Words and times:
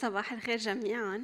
صباح 0.00 0.32
الخير 0.32 0.56
جميعا. 0.56 1.22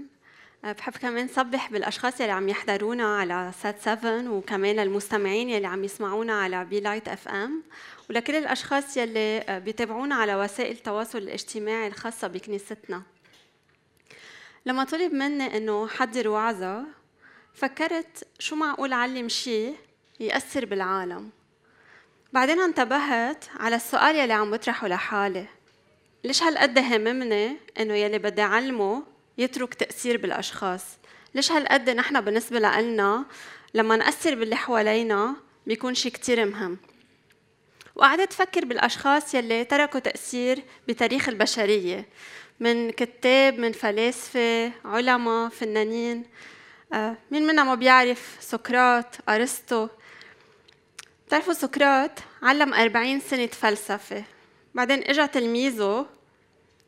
أه، 0.64 0.72
بحب 0.72 0.93
كمان 0.93 1.28
صبح 1.28 1.71
بالأشخاص 1.71 2.21
يلي 2.21 2.33
عم 2.33 2.49
يحضرونا 2.49 3.17
على 3.18 3.52
SAT 3.62 3.81
7 3.80 4.30
وكمان 4.33 4.79
المستمعين 4.79 5.50
يلي 5.50 5.67
عم 5.67 5.84
يسمعونا 5.84 6.41
على 6.41 6.64
Be 6.64 6.80
Light 6.80 7.09
FM 7.09 7.62
ولكل 8.11 8.35
الأشخاص 8.35 8.96
يلي 8.96 9.38
أه، 9.38 9.58
بيتابعونا 9.58 10.14
على 10.14 10.37
وسائل 10.37 10.77
التواصل 10.77 11.19
الاجتماعي 11.19 11.87
الخاصة 11.87 12.29
بكنيستنا. 12.29 13.03
لما 14.67 14.85
طلب 14.85 15.13
مني 15.13 15.57
إنه 15.57 15.89
حضر 15.89 16.29
وعظة 16.29 16.84
فكرت 17.54 18.29
شو 18.39 18.57
معقول 18.57 18.93
علم 18.93 19.29
شيء 19.29 19.77
يأثر 20.20 20.64
بالعالم. 20.66 21.30
بعدين 22.32 22.61
انتبهت 22.61 23.45
على 23.61 23.77
السؤال 23.77 24.16
يلي 24.16 24.32
عم 24.32 24.50
بطرحه 24.50 24.89
لحالي. 24.89 25.46
ليش 26.25 26.43
هالقد 26.43 26.79
هممني 26.79 27.57
إنه 27.80 27.95
يلي 27.95 28.18
بدي 28.18 28.43
أعلمه 28.43 29.02
يترك 29.39 29.75
تأثير 29.75 30.16
بالأشخاص؟ 30.16 30.85
ليش 31.35 31.53
هالقد 31.53 31.90
نحن 31.90 32.21
بالنسبة 32.21 32.59
لنا 32.59 33.25
لما 33.75 33.97
نأثر 33.97 34.35
باللي 34.35 34.57
حوالينا 34.57 35.37
بيكون 35.66 35.95
شيء 35.95 36.13
كتير 36.13 36.45
مهم؟ 36.45 36.79
وقعدت 37.95 38.33
أفكر 38.33 38.65
بالأشخاص 38.65 39.35
يلي 39.35 39.65
تركوا 39.65 40.01
تأثير 40.01 40.63
بتاريخ 40.89 41.29
البشرية 41.29 42.07
من 42.61 42.91
كتاب 42.91 43.59
من 43.59 43.73
فلاسفة 43.73 44.73
علماء 44.85 45.49
فنانين 45.49 46.25
آه، 46.93 47.16
مين 47.30 47.47
منا 47.47 47.65
ما 47.65 47.75
بيعرف 47.75 48.37
سقراط 48.41 49.29
أرسطو؟ 49.29 49.89
بتعرفوا 51.27 51.52
سقراط 51.52 52.11
علم 52.43 52.75
أربعين 52.75 53.21
سنة 53.21 53.47
فلسفة 53.47 54.25
بعدين 54.75 55.03
اجى 55.03 55.27
تلميذه 55.27 56.07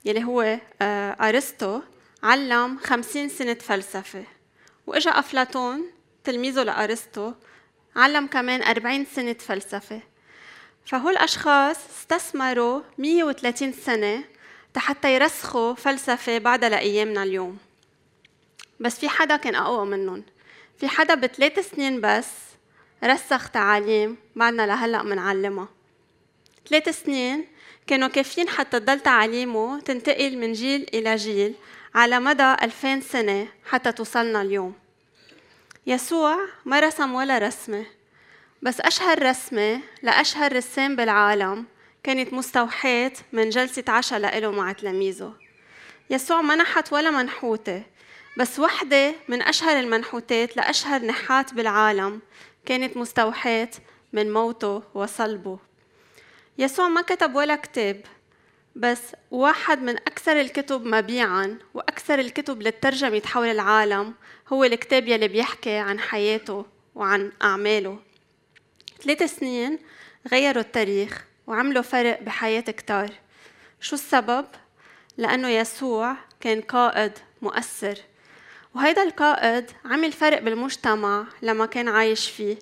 يلي 0.05 0.25
هو 0.25 0.59
آه، 0.83 1.29
أرسطو 1.29 1.81
علم 2.23 2.79
خمسين 2.79 3.29
سنة 3.29 3.55
فلسفة. 3.55 4.25
وإجا 4.87 5.11
أفلاطون 5.11 5.91
تلميذه 6.25 6.63
لأرسطو 6.63 7.33
علم 7.97 8.27
كمان 8.27 8.63
أربعين 8.63 9.05
سنة 9.05 9.33
فلسفة. 9.33 10.01
فهو 10.87 11.11
الأشخاص 11.11 11.77
استثمروا 12.01 12.83
130 12.99 13.73
سنة 13.73 14.25
حتى 14.77 15.15
يرسخوا 15.15 15.75
فلسفة 15.75 16.39
بعدها 16.39 16.69
لأيامنا 16.69 17.23
اليوم. 17.23 17.59
بس 18.81 18.99
في 18.99 19.09
حدا 19.09 19.37
كان 19.37 19.55
أقوى 19.55 19.87
منهم. 19.87 20.25
في 20.79 20.89
حدا 20.89 21.15
بثلاث 21.15 21.71
سنين 21.71 22.01
بس 22.01 22.29
رسخ 23.05 23.51
تعاليم 23.51 24.17
بعدنا 24.37 24.67
لهلأ 24.67 25.03
منعلمها 25.03 25.69
ثلاث 26.69 27.03
سنين 27.05 27.45
كانوا 27.87 28.09
كافيين 28.09 28.49
حتى 28.49 28.81
تضل 28.81 29.01
تعاليمه 29.01 29.81
تنتقل 29.81 30.39
من 30.39 30.53
جيل 30.53 30.87
إلى 30.95 31.17
جيل 31.17 31.55
على 31.95 32.21
مدى 32.21 32.55
ألفين 32.63 33.01
سنة 33.01 33.49
حتى 33.65 33.93
توصلنا 33.93 34.43
اليوم. 34.43 34.75
يسوع 35.87 36.37
ما 36.65 36.81
رسم 36.81 37.15
ولا 37.15 37.39
رسمة 37.39 37.87
بس 38.63 38.81
أشهر 38.81 39.23
رسمة 39.23 39.81
لأشهر 40.03 40.57
رسام 40.57 40.97
بالعالم 40.97 41.65
كانت 42.03 42.33
مستوحاة 42.33 43.13
من 43.33 43.51
جلسة 43.51 43.85
عشاء 43.89 44.19
لإله 44.19 44.51
مع 44.51 44.73
تلاميذه. 44.73 45.33
يسوع 46.11 46.41
ما 46.41 46.55
نحت 46.55 46.93
ولا 46.93 47.11
منحوتة 47.11 47.83
بس 48.39 48.59
وحدة 48.59 49.15
من 49.29 49.43
أشهر 49.43 49.81
المنحوتات 49.81 50.57
لأشهر 50.57 51.03
نحات 51.03 51.55
بالعالم 51.55 52.21
كانت 52.67 52.97
مستوحاة 52.97 53.71
من 54.13 54.33
موته 54.33 54.83
وصلبه. 54.95 55.59
يسوع 56.59 56.89
ما 56.89 57.03
كتب 57.03 57.35
ولا 57.35 57.57
كتاب 57.57 58.01
بس 58.77 59.01
واحد 59.31 59.83
من 59.83 59.97
أكثر 59.97 60.41
الكتب 60.41 60.87
مبيعا 60.87 61.59
وأكثر 61.75 62.19
الكتب 62.19 62.63
للترجمة 62.63 63.23
حول 63.27 63.47
العالم 63.47 64.15
هو 64.49 64.65
الكتاب 64.65 65.09
يلي 65.09 65.29
بيحكي 65.29 65.77
عن 65.77 66.01
حياته 66.01 66.67
وعن 66.95 67.33
أعماله. 67.43 67.99
ثلاث 69.03 69.39
سنين 69.39 69.79
غيروا 70.33 70.63
التاريخ 70.63 71.25
وعملوا 71.47 71.83
فرق 71.83 72.23
بحياة 72.23 72.61
كتار. 72.61 73.11
شو 73.81 73.95
السبب؟ 73.95 74.47
لأنه 75.17 75.49
يسوع 75.49 76.17
كان 76.41 76.61
قائد 76.61 77.13
مؤثر 77.43 77.99
وهيدا 78.75 79.03
القائد 79.03 79.71
عمل 79.85 80.13
فرق 80.13 80.43
بالمجتمع 80.43 81.27
لما 81.43 81.67
كان 81.67 81.89
عايش 81.89 82.31
فيه. 82.31 82.57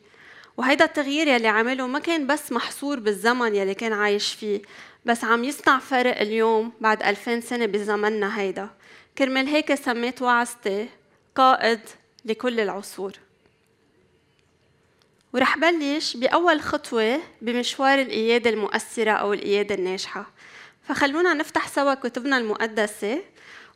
وهيدا 0.57 0.85
التغيير 0.85 1.29
يلي 1.29 1.49
عمله 1.49 1.87
ما 1.87 1.99
كان 1.99 2.27
بس 2.27 2.53
محصور 2.53 3.01
بالزمن 3.01 3.55
يلي 3.55 3.75
كان 3.75 3.93
عايش 3.93 4.33
فيه 4.33 4.63
بس 5.05 5.25
عم 5.25 5.45
يصنع 5.45 5.79
فرق 5.79 6.21
اليوم 6.21 6.73
بعد 6.81 7.03
ألفين 7.03 7.41
سنة 7.41 7.67
بزمننا 7.67 8.41
هيدا. 8.41 8.69
كرمال 9.19 9.47
هيك 9.47 9.75
سميت 9.75 10.23
وعظتي 10.23 10.89
قائد 11.35 11.81
لكل 12.25 12.61
العصور. 12.61 13.12
ورح 15.33 15.59
بلش 15.59 16.17
بأول 16.17 16.61
خطوة 16.61 17.21
بمشوار 17.43 18.01
القيادة 18.01 18.51
المؤثرة 18.51 19.11
أو 19.11 19.33
القيادة 19.33 19.75
الناجحة. 19.75 20.31
فخلونا 20.89 21.35
نفتح 21.35 21.69
سوا 21.69 21.95
كتبنا 21.95 22.39
المقدسة 22.39 23.23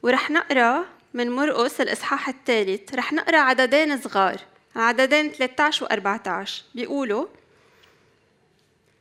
ورح 0.03 0.31
نقرأ 0.31 0.85
من 1.15 1.31
مرقس 1.31 1.81
الإصحاح 1.81 2.29
الثالث. 2.29 2.95
رح 2.95 3.13
نقرأ 3.13 3.39
عددين 3.39 4.01
صغار. 4.01 4.41
عددين 4.77 5.33
13 5.33 5.85
و 5.85 5.87
14 5.89 6.65
بيقولوا 6.75 7.27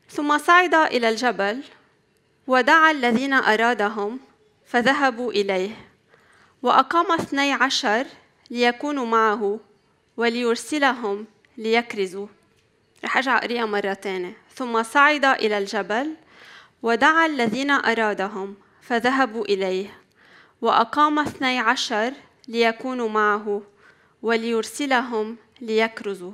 ثم 0.09 0.37
صعد 0.37 0.73
إلى 0.73 1.09
الجبل 1.09 1.63
ودعا 2.47 2.91
الذين 2.91 3.33
أرادهم 3.33 4.19
فذهبوا 4.65 5.31
إليه 5.31 5.75
وأقام 6.63 7.11
اثني 7.11 7.53
عشر 7.53 8.05
ليكونوا 8.51 9.05
معه 9.05 9.59
وليرسلهم 10.17 11.25
ليكرزوا. 11.57 12.27
رح 13.03 13.17
أرجع 13.17 13.37
أقريها 13.37 13.65
مرة 13.65 13.93
تانية. 13.93 14.37
ثم 14.55 14.83
صعد 14.83 15.25
إلى 15.25 15.57
الجبل 15.57 16.15
ودعا 16.83 17.25
الذين 17.25 17.71
أرادهم 17.71 18.55
فذهبوا 18.81 19.45
إليه 19.45 20.01
وأقام 20.61 21.19
اثني 21.19 21.59
عشر 21.59 22.13
ليكونوا 22.47 23.09
معه 23.09 23.61
وليرسلهم 24.21 25.37
ليكرزوا. 25.61 26.31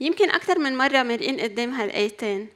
يمكن 0.00 0.30
أكثر 0.30 0.58
من 0.58 0.76
مرة 0.76 1.02
مرقين 1.02 1.40
قدام 1.40 1.72
هالآيتين 1.72 2.48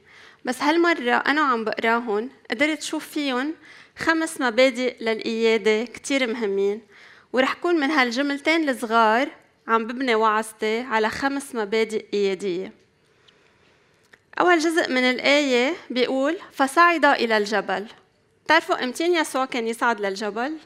بس 0.45 0.61
هالمرة 0.61 1.15
أنا 1.15 1.41
عم 1.41 1.63
بقراهن 1.63 2.29
قدرت 2.51 2.81
شوف 2.81 3.07
فيهم 3.07 3.53
خمس 3.97 4.41
مبادئ 4.41 5.03
للقيادة 5.03 5.83
كتير 5.83 6.27
مهمين 6.27 6.81
ورح 7.33 7.53
كون 7.53 7.75
من 7.75 7.91
هالجملتين 7.91 8.69
الصغار 8.69 9.29
عم 9.67 9.87
ببني 9.87 10.15
وعظتي 10.15 10.79
على 10.81 11.09
خمس 11.09 11.55
مبادئ 11.55 12.05
قيادية. 12.11 12.71
أول 14.39 14.59
جزء 14.59 14.89
من 14.89 15.03
الآية 15.03 15.73
بيقول 15.89 16.37
فصعد 16.51 17.05
إلى 17.05 17.37
الجبل 17.37 17.87
تعرفوا 18.47 18.83
أمتين 18.83 19.15
يسوع 19.15 19.45
كان 19.45 19.67
يصعد 19.67 20.01
للجبل؟ 20.01 20.57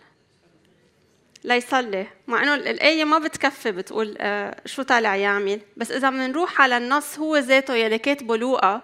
ليصلي. 1.43 2.07
مع 2.27 2.43
إنه 2.43 2.55
الآية 2.55 3.03
ما 3.03 3.19
بتكفي 3.19 3.71
بتقول 3.71 4.15
آه 4.19 4.61
شو 4.65 4.81
طالع 4.81 5.15
يعمل 5.15 5.59
بس 5.77 5.91
إذا 5.91 6.09
بنروح 6.09 6.61
على 6.61 6.77
النص 6.77 7.19
هو 7.19 7.37
ذاته 7.37 7.75
يلي 7.75 7.97
كاتبه 7.97 8.37
لوقا. 8.37 8.81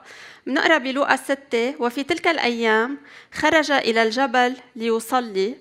بنقرا 0.48 0.78
بلوقا 0.78 1.16
ستة 1.16 1.76
وفي 1.80 2.04
تلك 2.04 2.28
الأيام 2.28 2.98
خرج 3.34 3.72
إلى 3.72 4.04
الجبل 4.04 4.56
ليصلي 4.76 5.56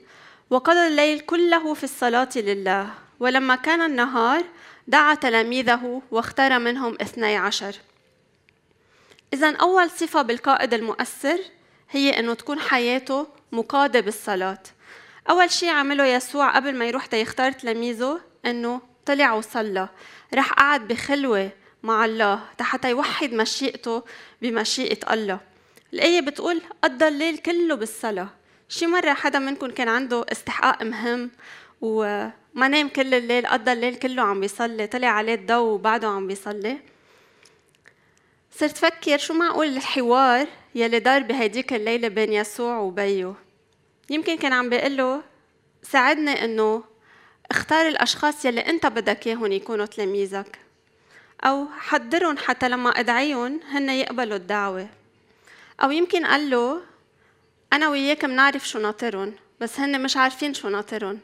وقضى 0.51 0.87
الليل 0.87 1.21
كله 1.21 1.75
في 1.75 1.85
الصلاة 1.85 2.29
لله. 2.37 2.91
ولما 3.21 3.57
كان 3.57 3.81
النهار 3.81 4.45
دعا 4.89 5.15
تلاميذه 5.15 6.03
واختار 6.11 6.59
منهم 6.59 6.97
اثني 7.01 7.37
عشر. 7.37 7.77
إذا 9.35 9.57
أول 9.57 9.91
صفة 9.91 10.23
بالقائد 10.23 10.75
المؤثر 10.75 11.39
هي 11.91 12.19
إنه 12.19 12.35
تكون 12.35 12.59
حياته 12.59 13.27
مقادة 13.53 14.01
بالصلاة. 14.01 14.63
أول 15.31 15.51
شيء 15.51 15.69
عمله 15.69 16.07
يسوع 16.07 16.57
قبل 16.57 16.75
ما 16.77 16.85
يروح 16.85 17.07
تيختار 17.07 17.53
تلاميذه 17.53 18.21
إنه 18.47 18.81
طلع 19.07 19.33
وصلى. 19.33 19.89
راح 20.35 20.53
قعد 20.53 20.89
بخلوة 20.89 21.51
مع 21.83 22.05
الله 22.05 22.41
حتى 22.61 22.91
يوحد 22.91 23.33
مشيئته 23.33 24.03
بمشيئة 24.43 25.13
الله. 25.13 25.41
الآية 25.93 26.21
بتقول 26.21 26.63
قضى 26.85 27.09
الليل 27.09 27.39
كله 27.39 27.75
بالصلاة. 27.75 28.29
شي 28.69 28.87
مرة 28.87 29.13
حدا 29.15 29.39
منكم 29.39 29.71
كان 29.71 29.89
عنده 29.89 30.27
استحقاق 30.33 30.83
مهم 30.83 31.31
وما 31.81 32.69
نام 32.69 32.89
كل 32.89 33.15
الليل 33.15 33.47
قضى 33.47 33.73
الليل 33.73 33.95
كله 33.95 34.23
عم 34.23 34.41
بيصلي 34.41 34.87
طلع 34.87 35.09
عليه 35.09 35.35
الضوء 35.35 35.75
وبعده 35.75 36.09
عم 36.09 36.27
بيصلي. 36.27 36.79
صرت 38.59 38.77
فكر 38.77 39.19
شو 39.19 39.35
معقول 39.35 39.67
الحوار 39.67 40.47
يلي 40.75 40.99
دار 40.99 41.23
بهديك 41.23 41.73
الليلة 41.73 42.09
بين 42.09 42.33
يسوع 42.33 42.79
وبيه. 42.79 43.35
يمكن 44.11 44.37
كان 44.37 44.53
عم 44.53 44.69
بيقول 44.69 44.97
له 44.97 45.23
ساعدني 45.83 46.45
إنه 46.45 46.85
اختار 47.51 47.89
الأشخاص 47.89 48.45
يلي 48.45 48.61
أنت 48.61 48.87
بدك 48.87 49.27
إياهم 49.27 49.53
يكونوا 49.53 49.87
تلاميذك 49.87 50.59
أو 51.45 51.67
حضرهم 51.79 52.37
حتى 52.37 52.69
لما 52.69 52.91
أدعيهم 52.91 53.61
هن 53.71 53.91
يقبلوا 53.91 54.37
الدعوة. 54.37 54.89
أو 55.83 55.91
يمكن 55.91 56.27
قال 56.27 56.51
له 56.51 56.83
أنا 57.73 57.89
وياك 57.89 58.25
منعرف 58.25 58.69
شو 58.69 58.79
ناطرهم 58.79 59.33
بس 59.61 59.81
هن 59.81 60.03
مش 60.03 60.17
عارفين 60.17 60.55
شو 60.55 60.69
ناطرهم 60.69 61.19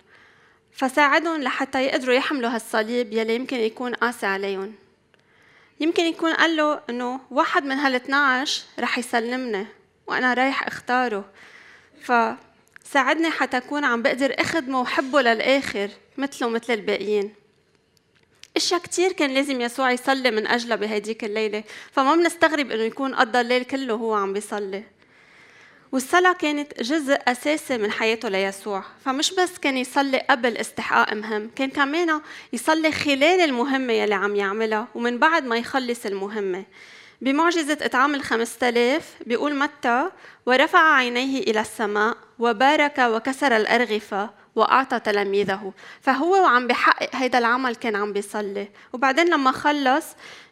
فساعدهم 0.72 1.42
لحتى 1.42 1.84
يقدروا 1.84 2.14
يحملوا 2.14 2.50
هالصليب 2.50 3.12
يلي 3.12 3.34
يمكن 3.34 3.56
يكون 3.56 3.94
قاسي 3.94 4.26
عليهم. 4.26 4.74
يمكن 5.80 6.02
يكون 6.02 6.32
قال 6.32 6.56
له 6.56 6.80
إنه 6.90 7.20
واحد 7.30 7.64
من 7.64 7.76
هال 7.76 7.94
12 7.94 8.62
رح 8.78 8.98
يسلمني 8.98 9.66
وأنا 10.06 10.34
رايح 10.34 10.66
أختاره 10.66 11.24
فساعدني 12.84 13.30
حتى 13.30 13.56
اكون 13.56 13.84
عم 13.84 14.02
بقدر 14.02 14.34
أخدمه 14.38 14.80
وحبه 14.80 15.22
للآخر 15.22 15.90
مثله 16.18 16.48
مثل 16.48 16.72
الباقيين. 16.72 17.34
أشياء 18.56 18.80
كثير 18.80 19.12
كان 19.12 19.30
لازم 19.30 19.60
يسوع 19.60 19.92
يصلي 19.92 20.30
من 20.30 20.46
اجلها 20.46 20.76
بهديك 20.76 21.24
الليلة 21.24 21.64
فما 21.92 22.16
بنستغرب 22.16 22.70
إنه 22.70 22.82
يكون 22.82 23.14
قضى 23.14 23.40
الليل 23.40 23.64
كله 23.64 23.94
هو 23.94 24.14
عم 24.14 24.32
بيصلي. 24.32 24.84
والصلاة 25.92 26.32
كانت 26.32 26.82
جزء 26.82 27.18
أساسي 27.28 27.78
من 27.78 27.90
حياته 27.90 28.28
ليسوع 28.28 28.84
فمش 29.04 29.32
بس 29.34 29.58
كان 29.58 29.76
يصلي 29.76 30.18
قبل 30.18 30.56
استحقاق 30.56 31.12
مهم 31.12 31.50
كان 31.56 31.70
كمان 31.70 32.20
يصلي 32.52 32.92
خلال 32.92 33.40
المهمة 33.40 33.92
يلي 33.92 34.14
عم 34.14 34.36
يعملها 34.36 34.88
ومن 34.94 35.18
بعد 35.18 35.44
ما 35.44 35.56
يخلص 35.56 36.06
المهمة. 36.06 36.64
بمعجزة 37.20 37.78
إطعام 37.82 38.14
الخمسة 38.14 38.68
آلاف 38.68 39.14
بيقول 39.26 39.54
متى؟ 39.54 40.10
ورفع 40.46 40.94
عينيه 40.94 41.42
إلى 41.42 41.60
السماء 41.60 42.16
وبارك 42.38 42.98
وكسر 42.98 43.56
الأرغفة 43.56 44.30
وأعطى 44.56 45.00
تلاميذه. 45.00 45.72
فهو 46.00 46.42
وعم 46.42 46.66
بحقق 46.66 47.16
هيدا 47.16 47.38
العمل 47.38 47.76
كان 47.76 47.96
عم 47.96 48.12
بيصلي. 48.12 48.68
وبعدين 48.92 49.28
لما 49.30 49.52
خلص 49.52 50.06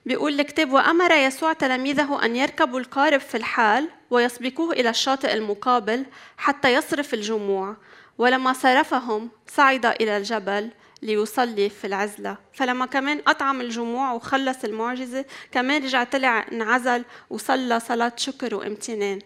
بيقول 0.06 0.40
الكتاب 0.40 0.72
وأمر 0.72 1.12
يسوع 1.12 1.52
تلاميذه 1.52 2.24
أن 2.24 2.36
يركبوا 2.36 2.80
القارب 2.80 3.20
في 3.20 3.36
الحال 3.36 3.88
ويسبقوه 4.10 4.72
إلى 4.72 4.90
الشاطئ 4.90 5.34
المقابل 5.34 6.06
حتى 6.36 6.74
يصرف 6.74 7.14
الجموع. 7.14 7.76
ولما 8.18 8.52
صرفهم 8.52 9.30
صعد 9.46 9.86
إلى 9.86 10.16
الجبل 10.16 10.70
ليصلي 11.06 11.68
في 11.68 11.86
العزلة. 11.86 12.36
فلما 12.52 12.86
كمان 12.86 13.20
أطعم 13.26 13.60
الجموع 13.60 14.12
وخلص 14.12 14.64
المعجزة 14.64 15.24
كمان 15.52 15.84
رجع 15.84 16.04
طلع 16.04 16.46
انعزل 16.52 17.04
وصلى 17.30 17.80
صلاة 17.80 18.12
شكر 18.16 18.54
وامتنان. 18.54 19.18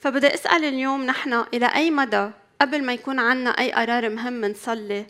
فبدي 0.00 0.34
أسأل 0.34 0.64
اليوم 0.64 1.02
نحن 1.06 1.44
إلى 1.54 1.66
أي 1.66 1.90
مدى 1.90 2.30
قبل 2.60 2.84
ما 2.84 2.92
يكون 2.92 3.18
عنا 3.18 3.50
أي 3.50 3.72
قرار 3.72 4.08
مهم 4.08 4.44
نصلي 4.44 5.06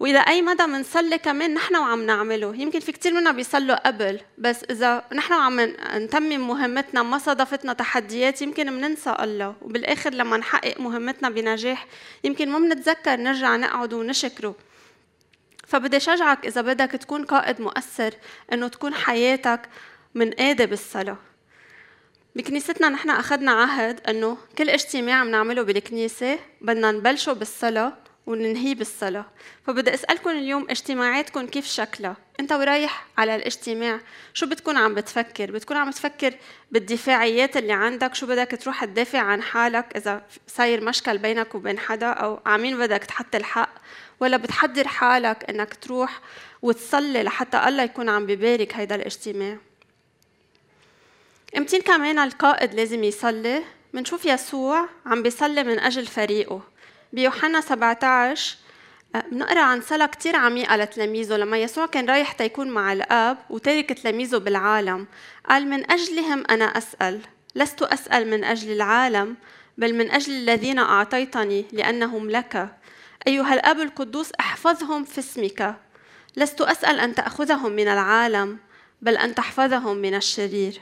وإلى 0.00 0.24
أي 0.28 0.42
مدى 0.42 0.62
بنصلي 0.62 1.18
كمان 1.18 1.54
نحن 1.54 1.76
وعم 1.76 2.06
نعمله؟ 2.06 2.56
يمكن 2.56 2.80
في 2.80 2.92
كثير 2.92 3.14
منا 3.14 3.32
بيصلوا 3.32 3.86
قبل 3.86 4.20
بس 4.38 4.64
إذا 4.70 5.04
نحن 5.12 5.32
وعم 5.32 5.60
نتمم 5.94 6.48
مهمتنا 6.48 7.02
ما 7.02 7.18
صادفتنا 7.18 7.72
تحديات 7.72 8.42
يمكن 8.42 8.64
بننسى 8.64 9.16
الله. 9.20 9.54
وبالآخر 9.62 10.10
لما 10.14 10.36
نحقق 10.36 10.80
مهمتنا 10.80 11.30
بنجاح 11.30 11.86
يمكن 12.24 12.48
ما 12.48 12.58
بنتذكر 12.58 13.16
نرجع 13.16 13.56
نقعد 13.56 13.92
ونشكره. 13.92 14.54
فبدي 15.70 16.00
شجعك 16.00 16.46
إذا 16.46 16.60
بدك 16.60 16.90
تكون 16.90 17.24
قائد 17.24 17.60
مؤثر 17.60 18.14
إنه 18.52 18.68
تكون 18.68 18.94
حياتك 18.94 19.60
من 20.14 20.30
قاده 20.30 20.64
بالصلاة. 20.64 21.16
بكنيستنا 22.36 22.88
نحن 22.88 23.10
أخذنا 23.10 23.52
عهد 23.52 24.00
إنه 24.08 24.38
كل 24.58 24.70
اجتماع 24.70 25.24
بنعمله 25.24 25.62
بالكنيسة 25.62 26.38
بدنا 26.60 26.90
نبلشه 26.92 27.32
بالصلاة 27.32 27.92
وننهيه 28.26 28.74
بالصلاة. 28.74 29.24
فبدي 29.66 29.94
أسألكم 29.94 30.30
اليوم 30.30 30.66
اجتماعاتكم 30.70 31.46
كيف 31.46 31.66
شكلها؟ 31.66 32.16
أنت 32.40 32.52
ورايح 32.52 33.06
على 33.18 33.34
الاجتماع 33.34 34.00
شو 34.34 34.46
بتكون 34.46 34.76
عم 34.76 34.94
بتفكر؟ 34.94 35.50
بتكون 35.50 35.76
عم 35.76 35.90
تفكر 35.90 36.34
بالدفاعيات 36.70 37.56
اللي 37.56 37.72
عندك؟ 37.72 38.14
شو 38.14 38.26
بدك 38.26 38.58
تروح 38.62 38.84
تدافع 38.84 39.18
عن 39.18 39.42
حالك 39.42 39.96
إذا 39.96 40.22
صاير 40.46 40.84
مشكل 40.84 41.18
بينك 41.18 41.54
وبين 41.54 41.78
حدا؟ 41.78 42.06
أو 42.06 42.40
عمين 42.46 42.78
بدك 42.78 43.04
تحط 43.04 43.34
الحق؟ 43.34 43.70
ولا 44.20 44.36
بتحضر 44.36 44.88
حالك 44.88 45.50
إنك 45.50 45.74
تروح 45.74 46.20
وتصلي 46.62 47.22
لحتى 47.22 47.68
الله 47.68 47.82
يكون 47.82 48.08
عم 48.08 48.26
ببارك 48.26 48.74
هيدا 48.74 48.94
الاجتماع. 48.94 49.56
امتين 51.56 51.80
كمان 51.80 52.18
القائد 52.18 52.74
لازم 52.74 53.04
يصلي. 53.04 53.62
منشوف 53.92 54.26
يسوع 54.26 54.88
عم 55.06 55.22
بيصلي 55.22 55.64
من 55.64 55.78
أجل 55.78 56.06
فريقه. 56.06 56.62
بيوحنا 57.12 57.60
17 57.60 58.56
آه، 59.14 59.24
بنقرأ 59.32 59.60
عن 59.60 59.80
صلاة 59.80 60.06
كتير 60.06 60.36
عميقة 60.36 60.76
لتلاميذه 60.76 61.36
لما 61.36 61.58
يسوع 61.58 61.86
كان 61.86 62.10
رايح 62.10 62.32
تيكون 62.32 62.70
مع 62.70 62.92
الآب 62.92 63.38
وتارك 63.50 63.92
تلاميذه 63.92 64.36
بالعالم. 64.36 65.06
قال 65.48 65.68
من 65.68 65.90
أجلهم 65.90 66.44
أنا 66.50 66.64
أسأل. 66.64 67.20
لست 67.54 67.82
أسأل 67.82 68.30
من 68.30 68.44
أجل 68.44 68.72
العالم 68.72 69.36
بل 69.78 69.94
من 69.94 70.10
أجل 70.10 70.32
الذين 70.32 70.78
أعطيتني 70.78 71.64
لأنهم 71.72 72.30
لك. 72.30 72.79
أيها 73.26 73.54
الأب 73.54 73.80
القدوس 73.80 74.32
احفظهم 74.40 75.04
في 75.04 75.18
اسمك. 75.18 75.74
لست 76.36 76.60
أسأل 76.60 77.00
أن 77.00 77.14
تأخذهم 77.14 77.72
من 77.72 77.88
العالم 77.88 78.58
بل 79.02 79.16
أن 79.16 79.34
تحفظهم 79.34 79.96
من 79.96 80.14
الشرير. 80.14 80.80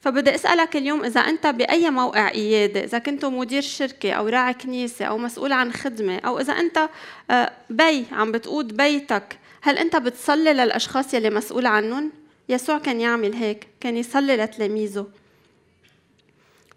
فبدي 0.00 0.34
أسألك 0.34 0.76
اليوم 0.76 1.04
إذا 1.04 1.20
أنت 1.20 1.46
بأي 1.46 1.90
موقع 1.90 2.28
قياده 2.28 2.84
إذا 2.84 2.98
كنت 2.98 3.24
مدير 3.24 3.62
شركة 3.62 4.12
أو 4.12 4.28
راعي 4.28 4.54
كنيسة 4.54 5.04
أو 5.04 5.18
مسؤول 5.18 5.52
عن 5.52 5.72
خدمة 5.72 6.18
أو 6.18 6.40
إذا 6.40 6.52
أنت 6.52 6.88
آه، 7.30 7.52
بي 7.70 8.04
عم 8.12 8.32
بتقود 8.32 8.76
بيتك 8.76 9.38
هل 9.62 9.78
أنت 9.78 9.96
بتصلي 9.96 10.52
للأشخاص 10.52 11.14
يلي 11.14 11.30
مسؤول 11.30 11.66
عنهم؟ 11.66 12.12
يسوع 12.48 12.78
كان 12.78 13.00
يعمل 13.00 13.34
هيك 13.34 13.66
كان 13.80 13.96
يصلي 13.96 14.36
لتلاميذه. 14.36 15.06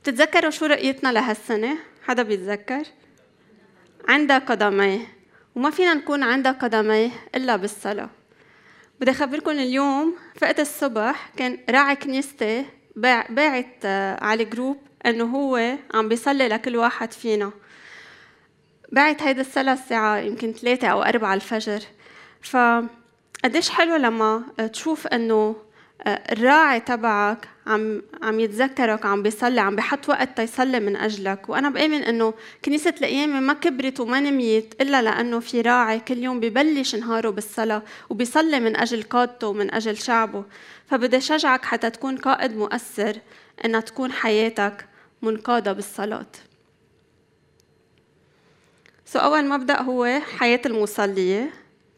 بتتذكروا 0.03 0.51
شو 0.51 0.65
رؤيتنا 0.65 1.11
لهالسنة؟ 1.11 1.77
حدا 2.03 2.23
بيتذكر؟ 2.23 2.83
عندها 4.09 4.37
قدميه 4.37 4.99
وما 5.55 5.69
فينا 5.69 5.93
نكون 5.93 6.23
عندها 6.23 6.51
قدميه 6.51 7.09
إلا 7.35 7.55
بالصلاة. 7.55 8.09
بدي 8.99 9.11
أخبركم 9.11 9.51
اليوم 9.51 10.15
فقت 10.35 10.59
الصبح 10.59 11.29
كان 11.37 11.59
راعي 11.69 11.95
كنيستي 11.95 12.65
باعت 13.29 13.75
آه، 13.85 14.23
على 14.23 14.43
الجروب 14.43 14.77
إنه 15.05 15.23
هو 15.23 15.77
عم 15.93 16.09
بيصلي 16.09 16.47
لكل 16.47 16.75
واحد 16.75 17.13
فينا. 17.13 17.51
بعت 18.91 19.21
هيدا 19.21 19.41
الصلاة 19.41 19.73
الساعة 19.73 20.17
يمكن 20.17 20.51
ثلاثة 20.51 20.87
أو 20.87 21.03
أربعة 21.03 21.33
الفجر. 21.33 21.79
فقديش 22.41 23.69
حلو 23.69 23.95
لما 23.95 24.43
تشوف 24.73 25.07
إنه 25.07 25.55
آه، 26.01 26.23
الراعي 26.31 26.79
تبعك 26.79 27.47
عم 27.69 28.01
عم 28.21 28.39
يتذكرك 28.39 29.05
عم 29.05 29.23
بيصلي 29.23 29.61
عم 29.61 29.75
بحط 29.75 30.09
وقت 30.09 30.37
تيصلي 30.37 30.79
من 30.79 30.95
أجلك. 30.95 31.49
وأنا 31.49 31.69
بآمن 31.69 32.03
إنه 32.03 32.33
كنيسة 32.65 32.93
القيامه 33.01 33.39
ما 33.39 33.53
كبرت 33.53 33.99
وما 33.99 34.19
نميت 34.19 34.81
إلا 34.81 35.01
لأنه 35.01 35.39
في 35.39 35.61
راعي 35.61 35.99
كل 35.99 36.17
يوم 36.17 36.39
ببلش 36.39 36.95
نهاره 36.95 37.29
بالصلاة 37.29 37.81
وبيصلي 38.09 38.59
من 38.59 38.75
أجل 38.75 39.03
قادته 39.03 39.47
ومن 39.47 39.73
أجل 39.73 39.97
شعبه. 39.97 40.43
فبدي 40.87 41.21
شجعك 41.21 41.65
حتى 41.65 41.89
تكون 41.89 42.17
قائد 42.17 42.57
مؤثر 42.57 43.17
ان 43.65 43.83
تكون 43.83 44.11
حياتك 44.11 44.85
منقادة 45.21 45.73
بالصلاة. 45.73 46.31
سو 49.05 49.19
أول 49.19 49.45
مبدأ 49.45 49.81
هو 49.81 50.21
حياة 50.37 50.61
المصليه 50.65 51.49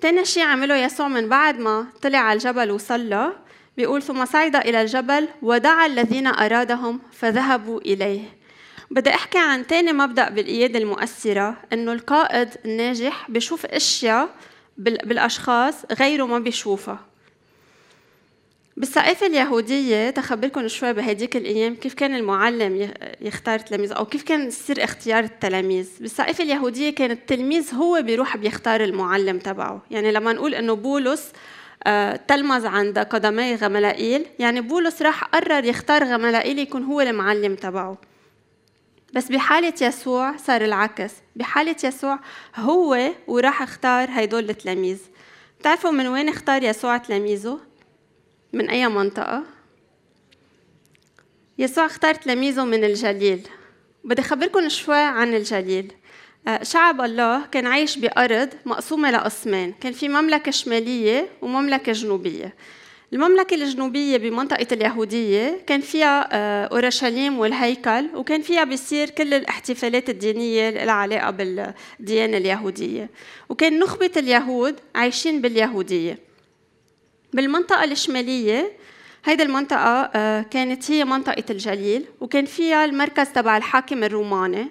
تاني 0.02 0.26
شيء 0.26 0.44
عمله 0.44 0.76
يسوع 0.76 1.08
من 1.08 1.30
بعد 1.30 1.60
ما 1.60 1.88
طلع 2.02 2.18
على 2.20 2.38
الجبل 2.38 2.72
وصلى 2.72 3.34
بيقول 3.78 4.02
ثم 4.02 4.26
صعد 4.26 4.56
إلى 4.56 4.82
الجبل 4.82 5.28
ودعا 5.42 5.86
الذين 5.86 6.28
أرادهم 6.28 7.00
فذهبوا 7.12 7.82
إليه. 7.82 8.22
بدي 8.92 9.10
أحكي 9.10 9.38
عن 9.38 9.68
تاني 9.68 9.94
مبدأ 9.94 10.30
بالقيادة 10.30 10.80
المؤثرة 10.80 11.58
إنه 11.74 11.94
القائد 11.94 12.50
الناجح 12.66 13.32
بيشوف 13.32 13.66
أشياء 13.66 14.30
بالأشخاص 14.78 15.76
غيره 16.00 16.26
ما 16.26 16.40
بيشوفها. 16.40 17.00
بالثقافة 18.78 19.28
اليهودية 19.28 20.10
تخبركم 20.10 20.68
شوي 20.68 20.94
بهديك 20.94 21.38
الأيام 21.38 21.76
كيف 21.76 21.94
كان 21.94 22.16
المعلم 22.16 22.92
يختار 23.22 23.60
تلاميذ 23.60 23.94
أو 23.94 24.06
كيف 24.06 24.24
كان 24.24 24.48
يصير 24.48 24.84
اختيار 24.84 25.24
التلاميذ. 25.24 25.90
بالثقافة 26.00 26.44
اليهودية 26.44 26.90
كان 26.90 27.12
التلميذ 27.12 27.74
هو 27.74 28.02
بيروح 28.02 28.38
بيختار 28.38 28.84
المعلم 28.84 29.40
تبعه. 29.40 29.82
يعني 29.92 30.12
لما 30.12 30.34
نقول 30.34 30.56
إنه 30.56 30.74
بولس 30.74 31.32
تلمذ 32.28 32.68
عند 32.68 33.00
قدمي 33.00 33.56
غملائيل. 33.56 34.26
يعني 34.40 34.62
بولس 34.62 35.02
راح 35.02 35.24
قرر 35.24 35.66
يختار 35.66 36.04
غملائيل 36.04 36.60
يكون 36.60 36.84
هو 36.84 37.02
المعلم 37.02 37.56
تبعه. 37.56 37.98
بس 39.14 39.28
بحالة 39.28 39.74
يسوع 39.82 40.38
صار 40.38 40.62
العكس. 40.62 41.12
بحالة 41.36 41.76
يسوع 41.84 42.20
هو 42.56 43.12
وراح 43.28 43.62
اختار 43.62 44.10
هيدول 44.10 44.50
التلاميذ. 44.50 45.00
بتعرفوا 45.60 45.92
من 45.92 46.08
وين 46.08 46.30
اختار 46.30 46.64
يسوع 46.64 46.98
تلاميذه؟ 46.98 47.60
من 48.54 48.70
أي 48.70 48.88
منطقة؟ 48.88 49.44
يسوع 51.58 51.86
اختار 51.86 52.14
تلاميذه 52.14 52.66
من 52.66 52.84
الجليل. 52.84 53.48
بدي 54.04 54.22
أخبركم 54.22 54.70
شوي 54.70 54.96
عن 54.96 55.36
الجليل. 55.36 55.94
شعب 56.62 57.02
الله 57.02 57.46
كان 57.46 57.68
عايش 57.68 57.98
بأرض 57.98 58.50
مقسومة 58.66 59.12
لقسمين. 59.12 59.74
كان 59.82 59.94
في 59.94 60.10
مملكة 60.10 60.52
شمالية 60.52 61.28
ومملكة 61.42 61.92
جنوبية. 61.92 62.54
المملكة 63.14 63.56
الجنوبية 63.56 64.18
بمنطقة 64.18 64.68
اليهودية 64.72 65.62
كان 65.68 65.82
فيها 65.82 66.30
آه، 66.32 66.66
أورشليم 66.66 67.40
والهيكل 67.40 68.06
وكان 68.16 68.42
فيها 68.42 68.64
بيصير 68.64 69.10
كل 69.10 69.34
الاحتفالات 69.34 70.10
الدينية 70.10 70.70
اللي 70.70 70.92
علاقة 70.92 71.32
بالديانة 71.32 72.38
اليهودية. 72.38 73.10
وكان 73.50 73.80
نخبة 73.80 74.12
اليهود 74.18 74.76
عايشين 74.96 75.42
باليهودية. 75.42 76.20
بالمنطقة 77.34 77.84
الشمالية 77.84 78.72
هيدي 79.26 79.44
المنطقة 79.44 80.12
آه، 80.16 80.42
كانت 80.42 80.92
هي 80.92 81.06
منطقة 81.06 81.44
الجليل 81.50 82.06
وكان 82.22 82.46
فيها 82.46 82.86
المركز 82.86 83.30
تبع 83.30 83.58
الحاكم 83.58 84.04
الروماني 84.04 84.68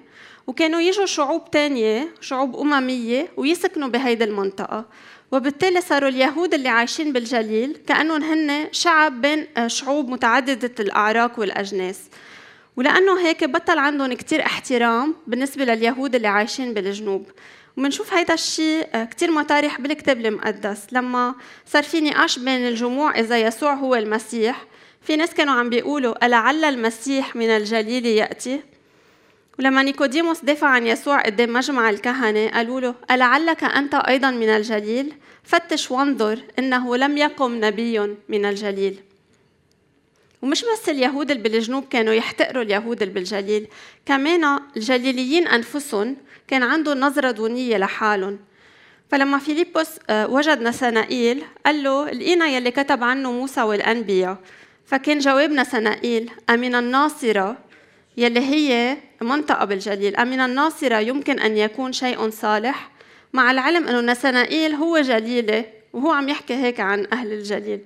وكانوا 0.47 0.81
يجوا 0.81 1.07
شعوب 1.07 1.51
تانية 1.51 2.09
شعوب 2.21 2.57
أممية 2.57 3.29
ويسكنوا 3.37 3.89
بهيدي 3.89 4.25
المنطقة. 4.25 4.85
وبالتالي 5.33 5.81
صاروا 5.81 6.09
اليهود 6.09 6.55
اللي 6.55 6.69
عايشين 6.69 7.13
بالجليل 7.13 7.77
كأنهم 7.87 8.23
هن 8.23 8.69
شعب 8.73 9.21
بين 9.21 9.47
آه، 9.57 9.67
شعوب 9.67 10.09
متعددة 10.09 10.75
الأعراق 10.81 11.41
والأجناس. 11.41 12.01
ولأنه 12.77 13.21
هيك 13.21 13.45
بطل 13.45 13.79
عندهم 13.79 14.13
كتير 14.13 14.47
احترام 14.47 15.15
بالنسبة 15.27 15.65
لليهود 15.65 16.15
اللي 16.15 16.29
عايشين 16.29 16.75
بالجنوب. 16.75 17.27
ومنشوف 17.81 18.15
هيدا 18.15 18.35
الشيء 18.35 18.89
آه، 18.95 19.05
كتير 19.05 19.31
مطارح 19.31 19.81
بالكتاب 19.81 20.27
المقدس. 20.27 20.87
لما 20.93 21.35
صار 21.67 21.83
في 21.83 22.01
نقاش 22.01 22.39
بين 22.39 22.69
الجموع 22.69 23.19
إذا 23.19 23.39
يسوع 23.39 23.75
هو 23.75 23.95
المسيح 23.95 24.65
في 25.03 25.17
ناس 25.17 25.35
كانوا 25.35 25.55
عم 25.55 25.71
بيقولوا 25.71 26.27
ألعل 26.27 26.65
المسيح 26.65 27.37
من 27.37 27.49
الجليل 27.51 28.07
يأتي؟ 28.07 28.61
ولما 29.59 29.83
نيكوديموس 29.83 30.45
دافع 30.45 30.67
عن 30.67 30.87
يسوع 30.87 31.21
قدام 31.21 31.53
مجمع 31.53 31.91
الكهنة 31.91 32.49
قالوا 32.49 32.81
له 32.81 32.95
ألعلك 33.11 33.65
أنت 33.65 33.95
أيضا 33.95 34.31
من 34.31 34.49
الجليل؟ 34.49 35.13
فتش 35.43 35.91
وانظر 35.91 36.43
إنه 36.59 36.97
لم 36.97 37.19
يقم 37.19 37.65
نبي 37.65 38.17
من 38.29 38.45
الجليل. 38.45 39.01
ومش 40.43 40.65
بس 40.73 40.89
اليهود 40.89 41.31
اللي 41.31 41.43
بالجنوب 41.43 41.85
كانوا 41.91 42.13
يحتقروا 42.13 42.63
اليهود 42.63 43.03
اللي 43.03 43.15
بالجليل 43.15 43.67
كمان 44.07 44.61
الجليليين 44.77 45.47
أنفسهم 45.47 46.17
كان 46.51 46.63
عندهم 46.63 47.01
نظرة 47.01 47.31
دونية 47.31 47.77
لحالهم. 47.77 48.39
فلما 49.11 49.39
فيليبوس 49.39 49.89
آه، 50.11 50.27
وجد 50.27 50.63
نسنائيل 50.63 51.45
قال 51.67 51.83
له 51.83 52.11
لقينا 52.11 52.47
يلي 52.47 52.71
كتب 52.71 53.05
عنه 53.05 53.33
موسى 53.33 53.63
والأنبياء 53.63 54.37
فكان 54.87 55.19
جواب 55.19 55.51
نسنائيل 55.51 56.31
أمن 56.51 56.75
الناصرة 56.75 57.57
يلي 58.17 58.41
هي 58.41 58.97
منطقة 59.23 59.65
بالجليل 59.65 60.17
أمن 60.17 60.41
الناصرة 60.41 60.97
يمكن 60.97 61.41
أن 61.41 61.57
يكون 61.57 61.93
شيء 61.93 62.31
صالح 62.31 62.91
مع 63.33 63.51
العلم 63.51 63.89
أنه 63.89 64.13
نسنائيل 64.13 64.75
هو 64.75 64.99
جليلة 65.01 65.65
وهو 65.93 66.13
عم 66.13 66.29
يحكي 66.29 66.55
هيك 66.55 66.81
عن 66.81 67.07
أهل 67.13 67.33
الجليل 67.33 67.81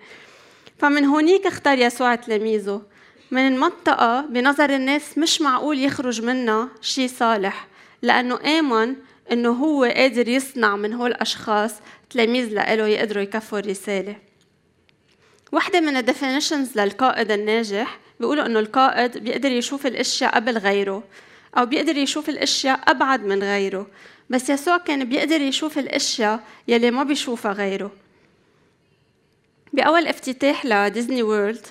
فمن 0.79 1.05
هونيك 1.05 1.47
اختار 1.47 1.79
يسوع 1.79 2.15
تلاميذه. 2.15 2.83
من 3.31 3.47
المنطقة 3.47 4.21
بنظر 4.21 4.71
الناس 4.71 5.19
مش 5.19 5.41
معقول 5.41 5.79
يخرج 5.79 6.23
منها 6.23 6.69
شيء 6.81 7.09
صالح. 7.09 7.67
لأنه 8.05 8.59
آمن 8.59 8.97
إنه 9.33 9.51
هو 9.51 9.85
قادر 9.85 10.29
يصنع 10.29 10.77
من 10.77 10.93
هول 10.93 11.11
الأشخاص 11.11 11.75
تلاميذ 12.11 12.49
لإله 12.49 12.87
يقدروا 12.87 13.23
يكفوا 13.23 13.59
الرسالة. 13.59 14.17
واحدة 15.53 15.81
من 15.81 15.97
الديفينيشنز 15.97 16.79
للقائد 16.79 17.31
الناجح 17.31 17.99
بيقولوا 18.21 18.47
إنه 18.47 18.61
القائد 18.61 19.19
بيقدر 19.19 19.53
يشوف 19.53 19.87
الأشياء 19.87 20.35
قبل 20.35 20.59
غيره 20.59 21.05
أو 21.59 21.67
بيقدر 21.67 21.97
يشوف 21.97 22.29
الأشياء 22.29 22.81
أبعد 22.89 23.25
من 23.25 23.43
غيره 23.43 23.87
بس 24.31 24.51
يسوع 24.51 24.77
كان 24.77 25.05
بيقدر 25.05 25.41
يشوف 25.41 25.79
الأشياء 25.79 26.41
يلي 26.69 26.91
ما 26.91 27.03
بيشوفها 27.03 27.53
غيره. 27.53 27.91
بأول 29.73 30.07
افتتاح 30.07 30.67
لديزني 30.67 31.23
وورلد 31.23 31.67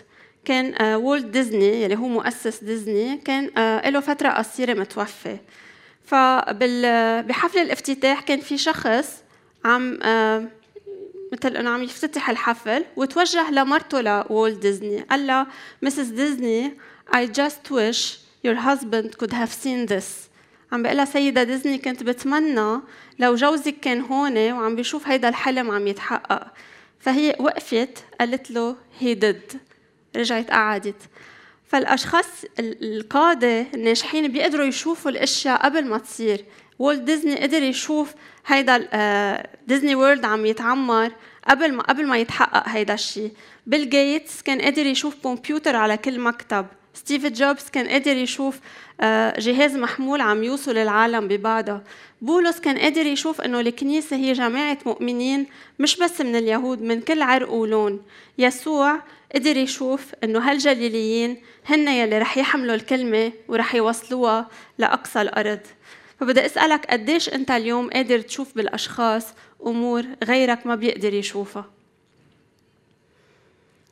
كان 0.46 0.96
وولت 0.96 1.32
ديزني 1.32 1.84
يلي 1.84 1.96
هو 1.96 2.08
مؤسس 2.08 2.64
ديزني 2.64 3.18
كان 3.18 3.58
آه، 3.58 3.90
له 3.90 4.00
فترة 4.00 4.30
قصيرة 4.30 4.74
متوفى 4.74 5.38
فبحفل 6.06 7.60
الافتتاح 7.60 8.22
كان 8.22 8.40
في 8.40 8.58
شخص 8.58 9.24
عم 9.66 9.94
مثل 11.34 11.58
إنه 11.58 11.70
عم 11.70 11.84
يفتتح 11.84 12.30
الحفل 12.30 12.86
وتوجه 12.96 13.52
لمرته 13.52 14.02
لوولت 14.02 14.60
ديزني. 14.60 15.02
قال 15.02 15.28
لها 15.28 15.48
Mrs. 15.82 16.08
Disney 16.08 16.78
I 17.16 17.26
just 17.26 17.72
wish 17.72 18.18
your 18.46 18.56
husband 18.56 19.18
could 19.18 19.34
have 19.34 19.52
seen 19.64 19.88
this. 19.88 20.30
عم 20.72 20.84
بقول 20.84 20.98
لها 20.98 21.06
سيدة 21.06 21.44
ديزني 21.44 21.78
كنت 21.78 22.04
بتمنى 22.04 22.82
لو 23.20 23.36
جوزك 23.36 23.76
كان 23.80 24.02
هون 24.02 24.52
وعم 24.52 24.76
بيشوف 24.76 25.08
هيدا 25.08 25.30
الحلم 25.30 25.72
عم 25.72 25.88
يتحقق. 25.88 26.48
فهي 27.00 27.36
وقفت 27.40 28.04
قالت 28.20 28.52
له 28.52 28.76
he 29.02 29.16
did. 29.16 29.58
رجعت 30.16 30.52
قعدت. 30.52 31.02
فالأشخاص 31.74 32.26
القادة 32.60 33.66
الناجحين 33.74 34.28
بيقدروا 34.28 34.66
يشوفوا 34.66 35.12
الأشياء 35.12 35.66
قبل 35.66 35.86
ما 35.86 35.98
تصير. 35.98 36.46
وولت 36.80 37.02
ديزني 37.02 37.36
قدر 37.36 37.64
يشوف 37.64 38.14
هيدا 38.46 38.78
ديزني 39.68 39.96
وورلد 39.96 40.26
عم 40.26 40.46
يتعمر 40.46 41.12
قبل 41.48 41.74
ما 41.74 41.84
قبل 41.84 42.08
ما 42.08 42.18
يتحقق 42.18 42.70
هيدا 42.70 42.94
الشيء 42.94 43.32
بيل 43.68 43.90
جيتس 43.90 44.42
كان 44.42 44.62
قادر 44.62 44.86
يشوف 44.86 45.16
كمبيوتر 45.24 45.76
على 45.76 45.98
كل 45.98 46.20
مكتب. 46.20 46.66
ستيف 46.94 47.26
جوبز 47.26 47.70
كان 47.70 47.88
قادر 47.88 48.18
يشوف 48.18 48.60
آه، 49.02 49.40
جهاز 49.40 49.76
محمول 49.76 50.22
عم 50.22 50.44
يوصل 50.44 50.78
العالم 50.78 51.28
ببعضها 51.28 51.84
بولس 52.22 52.60
كان 52.60 52.78
قادر 52.78 53.06
يشوف 53.06 53.42
إنه 53.42 53.60
الكنيسة 53.60 54.16
هي 54.16 54.34
جماعة 54.34 54.78
مؤمنين 54.86 55.46
مش 55.80 55.98
بس 55.98 56.22
من 56.22 56.36
اليهود 56.36 56.82
من 56.82 57.02
كل 57.02 57.22
عرق 57.22 57.52
ولون. 57.52 58.02
يسوع 58.38 59.00
قدر 59.36 59.58
يشوف 59.58 60.06
إنه 60.24 60.40
هالجليليين 60.40 61.42
هن 61.66 61.88
يلي 61.88 62.20
رح 62.20 62.38
يحملوا 62.38 62.76
الكلمة 62.76 63.32
ورح 63.48 63.76
يوصلوها 63.76 64.50
لأقصى 64.78 65.22
الأرض. 65.22 65.60
فبدي 66.20 66.46
أسألك 66.46 66.86
قديش 66.86 67.30
أنت 67.30 67.52
اليوم 67.52 67.90
قادر 67.90 68.20
تشوف 68.20 68.56
بالأشخاص 68.56 69.26
أمور 69.66 70.06
غيرك 70.24 70.68
ما 70.68 70.76
بيقدر 70.76 71.14
يشوفها؟ 71.14 71.66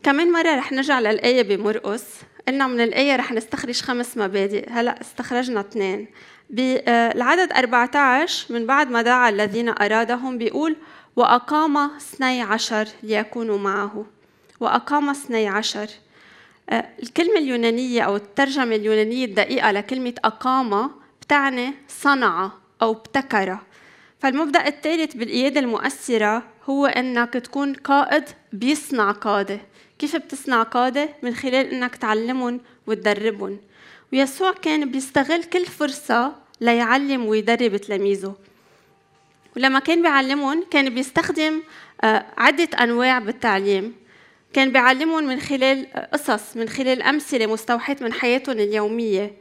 كمان 0.04 0.32
مرة 0.32 0.56
رح 0.56 0.72
نرجع 0.72 1.00
للآية 1.00 1.42
بمرقس. 1.42 2.06
قلنا 2.48 2.68
من 2.68 2.82
الآية 2.82 3.16
رح 3.16 3.32
نستخرج 3.32 3.82
خمس 3.82 4.18
مبادئ. 4.18 4.70
هلأ 4.70 5.02
استخرجنا 5.02 5.60
اثنين. 5.60 6.08
بالعدد 6.50 7.52
14 7.52 8.54
من 8.54 8.66
بعد 8.66 8.92
ما 8.92 9.02
دعا 9.02 9.30
الذين 9.30 9.70
أرادهم 9.70 10.38
بيقول 10.38 10.76
وأقام 11.16 11.78
اثني 11.78 12.42
عشر 12.42 12.88
ليكونوا 13.04 13.58
معه. 13.58 14.06
وأقام 14.62 15.10
اثني 15.10 15.48
عشر. 15.48 15.88
آه، 16.70 16.90
الكلمة 17.04 17.38
اليونانية 17.38 18.02
أو 18.02 18.16
الترجمة 18.16 18.76
اليونانية 18.76 19.26
الدقيقة 19.26 19.72
لكلمة 19.72 20.14
أقام 20.26 20.92
بتعني 21.22 21.74
صنع 21.88 22.52
أو 22.82 22.92
ابتكر. 22.92 23.58
فالمبدأ 24.20 24.68
الثالث 24.68 25.14
بالقيادة 25.16 25.60
المؤثرة 25.60 26.44
هو 26.66 26.86
أنك 26.86 27.34
تكون 27.34 27.74
قائد 27.74 28.24
بيصنع 28.54 29.12
قادة. 29.12 29.60
كيف 30.00 30.16
بتصنع 30.16 30.64
قادة؟ 30.64 31.10
من 31.24 31.36
خلال 31.36 31.74
أنك 31.74 31.96
تعلمهم 31.96 32.60
وتدربهم. 32.88 33.58
ويسوع 34.14 34.52
كان 34.52 34.92
بيستغل 34.92 35.44
كل 35.44 35.66
فرصة 35.66 36.36
ليعلم 36.62 37.26
ويدرب 37.26 37.78
تلاميذه. 37.78 38.36
ولما 39.58 39.80
كان 39.80 40.02
بيعلمهم 40.02 40.64
كان 40.72 40.90
بيستخدم 40.90 41.62
آه، 42.04 42.26
عدة 42.38 42.84
أنواع 42.84 43.20
بالتعليم. 43.20 44.01
كان 44.54 44.72
بيعلمهم 44.72 45.24
من 45.24 45.40
خلال 45.40 45.88
قصص 46.14 46.58
من 46.58 46.70
خلال 46.70 47.02
أمثلة 47.02 47.46
مستوحاة 47.46 47.96
من 48.02 48.14
حياتهم 48.14 48.60
اليومية. 48.60 49.34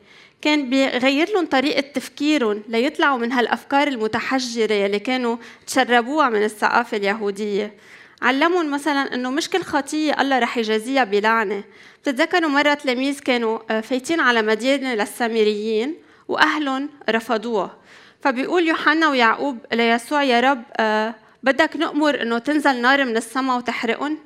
كان 0.42 0.70
بيغير 0.70 1.30
لهم 1.30 1.46
طريقة 1.46 1.80
تفكيرهم 1.80 2.62
ليطلعوا 2.68 3.18
من 3.18 3.32
هالأفكار 3.32 3.88
المتحجرة 3.88 4.86
اللي 4.86 4.98
كانوا 4.98 5.36
تشربوها 5.66 6.28
من 6.28 6.44
الثقافة 6.44 6.96
اليهودية. 6.96 7.74
علمهم 8.22 8.70
مثلا 8.70 9.14
إنه 9.14 9.30
مش 9.30 9.50
كل 9.50 9.62
خطية 9.62 10.20
الله 10.20 10.38
رح 10.38 10.58
يجازيها 10.58 11.04
بلعنة. 11.04 11.64
بتتذكروا 12.02 12.50
مرة 12.50 12.74
تلاميذ 12.74 13.20
كانوا 13.20 13.58
آه، 13.70 13.80
فايتين 13.80 14.20
على 14.20 14.42
مدينة 14.42 14.94
للسامريين 14.94 15.94
وأهلهم 16.28 16.88
رفضوها. 17.10 17.76
فبيقول 18.20 18.68
يوحنا 18.68 19.08
ويعقوب 19.08 19.58
ليسوع 19.72 20.22
يا 20.22 20.40
رب 20.40 20.62
آه، 20.76 21.14
بدك 21.42 21.76
نأمر 21.76 22.22
إنه 22.22 22.38
تنزل 22.38 22.80
نار 22.80 23.04
من 23.04 23.16
السماء 23.16 23.56
وتحرقهم 23.56 24.18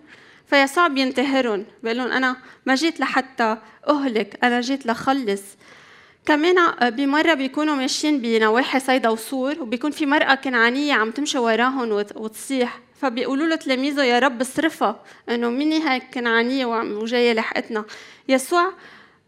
فيسوع 0.47 0.89
بينتهرهم 0.89 1.65
بيقول 1.83 1.99
لهم 1.99 2.13
أنا 2.13 2.37
ما 2.67 2.75
جيت 2.75 3.01
لحتى 3.01 3.57
أهلك 3.89 4.39
أنا 4.45 4.61
جيت 4.61 4.87
لخلص. 4.87 5.43
كمان 6.27 6.57
بمرة 6.91 7.35
بيكونوا 7.35 7.75
ماشيين 7.75 8.21
بنواحي 8.21 8.81
صيدا 8.81 9.09
وصور 9.09 9.63
وبيكون 9.63 9.91
في 9.91 10.07
مرأة 10.07 10.35
كنعانية 10.35 10.95
عم 10.95 11.11
تمشي 11.11 11.39
وراهم 11.39 11.93
وتصيح. 11.93 12.81
فبيقولوا 13.01 13.47
له 13.47 13.57
تلاميذه 13.57 14.05
يا 14.05 14.19
رب 14.19 14.41
اصرفها 14.41 15.03
إنه 15.29 15.51
مني 15.51 15.89
هيك 15.89 16.03
كنعانية 16.15 16.67
وجاية 16.67 17.33
لحقتنا. 17.33 17.85
يسوع 18.29 18.73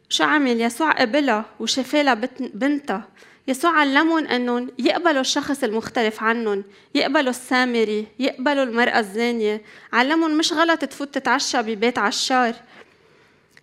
شو 0.08 0.24
عمل؟ 0.24 0.60
يسوع 0.60 0.92
قبلها 0.92 1.44
وشفى 1.60 2.02
لها 2.02 2.14
بنتها. 2.54 3.08
يسوع 3.48 3.70
علمهم 3.70 4.26
أنهم 4.26 4.70
يقبلوا 4.78 5.20
الشخص 5.20 5.64
المختلف 5.64 6.22
عنهم، 6.22 6.64
يقبلوا 6.94 7.30
السامري، 7.30 8.06
يقبلوا 8.18 8.64
المرأة 8.64 8.98
الزانية، 8.98 9.62
علمهم 9.92 10.38
مش 10.38 10.52
غلط 10.52 10.84
تفوت 10.84 11.14
تتعشى 11.14 11.62
ببيت 11.62 11.98
عشار. 11.98 12.54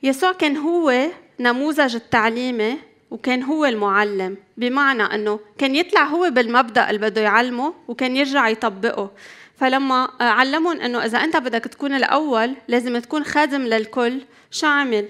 يسوع 0.03 0.31
كان 0.31 0.57
هو 0.57 1.07
نموذج 1.39 1.95
التعليمي 1.95 2.77
وكان 3.11 3.43
هو 3.43 3.65
المعلم 3.65 4.37
بمعنى 4.57 5.03
أنه 5.03 5.39
كان 5.57 5.75
يطلع 5.75 6.03
هو 6.03 6.29
بالمبدأ 6.29 6.89
اللي 6.89 7.09
بده 7.09 7.21
يعلمه 7.21 7.73
وكان 7.87 8.17
يرجع 8.17 8.49
يطبقه. 8.49 9.11
فلما 9.57 10.09
علمهم 10.21 10.81
أنه 10.81 11.05
إذا 11.05 11.17
أنت 11.17 11.37
بدك 11.37 11.63
تكون 11.63 11.93
الأول 11.93 12.55
لازم 12.67 12.99
تكون 12.99 13.23
خادم 13.23 13.61
للكل 13.61 14.21
شو 14.51 14.67
عمل؟ 14.67 15.05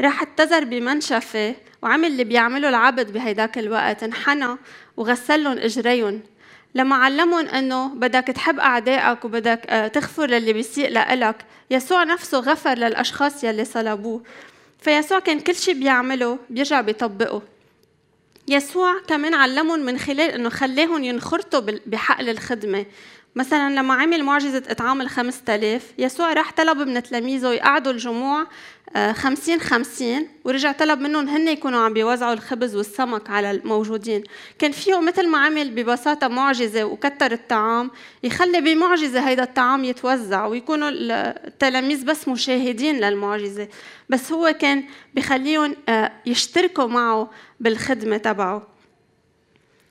راح 0.00 0.22
اتزر 0.22 0.64
بمنشفة 0.64 1.54
وعمل 1.82 2.06
اللي 2.06 2.24
بيعمله 2.24 2.68
العبد 2.68 3.12
بهيداك 3.12 3.58
الوقت 3.58 4.02
انحنى 4.02 4.56
وغسل 4.96 5.44
لهم 5.44 5.58
إجريهم. 5.58 6.20
لما 6.74 6.96
علمهم 6.96 7.46
إنه 7.46 7.88
بدك 7.88 8.24
تحب 8.26 8.58
أعدائك 8.60 9.24
وبدك 9.24 9.66
آه، 9.68 9.88
تغفر 9.88 10.26
للي 10.26 10.52
بيسيء 10.52 10.90
لك 10.92 11.36
يسوع 11.70 12.04
نفسه 12.04 12.38
غفر 12.38 12.74
للأشخاص 12.74 13.44
يلي 13.44 13.64
صلبوه. 13.64 14.22
فيسوع 14.80 15.18
كان 15.18 15.40
كل 15.40 15.54
شيء 15.54 15.74
بيعمله 15.74 16.38
بيرجع 16.50 16.80
بيطبقه. 16.80 17.42
يسوع 18.48 19.00
كمان 19.08 19.34
علمهم 19.34 19.80
من 19.80 19.98
خلال 19.98 20.30
إنه 20.30 20.48
خلاهم 20.48 21.04
ينخرطوا 21.04 21.60
بحقل 21.86 22.28
الخدمة. 22.28 22.86
مثلا 23.34 23.74
لما 23.74 23.94
عمل 23.94 24.24
معجزة 24.24 24.62
إطعام 24.68 25.00
الخمسة 25.00 25.54
آلاف 25.54 25.92
يسوع 25.98 26.32
راح 26.32 26.52
طلب 26.52 26.78
من 26.78 27.02
تلاميذه 27.02 27.52
يقعدوا 27.52 27.92
الجموع 27.92 28.46
آه، 28.96 29.12
خمسين 29.12 29.60
خمسين 29.60 30.28
ورجع 30.44 30.72
طلب 30.72 31.00
منهم 31.00 31.28
هن 31.28 31.48
يكونوا 31.48 31.80
عم 31.80 31.92
بيوزعوا 31.92 32.32
الخبز 32.32 32.76
والسمك 32.76 33.30
على 33.30 33.50
الموجودين. 33.50 34.24
كان 34.58 34.72
فيه 34.72 35.00
مثل 35.00 35.28
ما 35.28 35.38
عمل 35.38 35.70
ببساطة 35.70 36.28
معجزة 36.28 36.84
وكتر 36.84 37.32
الطعام 37.32 37.90
يخلي 38.22 38.60
بمعجزة 38.60 39.28
هيدا 39.28 39.42
الطعام 39.42 39.84
يتوزع 39.84 40.46
ويكونوا 40.46 40.90
التلاميذ 40.92 42.04
بس 42.04 42.28
مشاهدين 42.28 43.00
للمعجزة. 43.00 43.68
بس 44.08 44.32
هو 44.32 44.54
كان 44.60 44.84
بخليهم 45.14 45.76
آه، 45.88 46.12
يشتركوا 46.26 46.86
معه 46.86 47.30
بالخدمة 47.60 48.16
تبعه. 48.16 48.79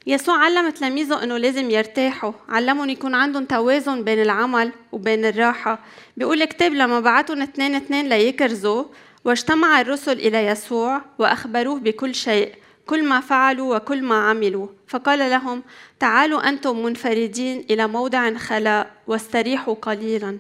يسوع 0.10 0.38
علم 0.38 0.70
تلاميذه 0.70 1.24
إنه 1.24 1.38
لازم 1.38 1.70
يرتاحوا. 1.70 2.32
علمهم 2.50 2.90
يكون 2.90 3.16
عندهم 3.16 3.46
توازن 3.46 4.04
بين 4.04 4.22
العمل 4.22 4.72
وبين 4.92 5.26
الراحة. 5.26 5.80
بيقول 6.18 6.42
الكتاب 6.42 6.74
لما 6.74 7.00
بعتهم 7.00 7.42
اثنين 7.42 7.76
اثنين 7.76 8.10
ليكرزوا 8.10 8.84
واجتمع 9.26 9.82
الرسل 9.82 10.12
إلى 10.12 10.46
يسوع 10.46 11.02
وأخبروه 11.20 11.80
بكل 11.80 12.16
شيء 12.16 12.56
كل 12.86 13.04
ما 13.04 13.20
فعلوا 13.20 13.76
وكل 13.76 14.04
ما 14.04 14.30
عملوا. 14.30 14.68
فقال 14.88 15.20
لهم 15.20 15.64
تعالوا 16.00 16.50
أنتم 16.50 16.84
منفردين 16.84 17.66
إلى 17.70 17.88
موضع 17.88 18.34
خلاء 18.34 18.92
واستريحوا 19.08 19.74
قليلا. 19.74 20.40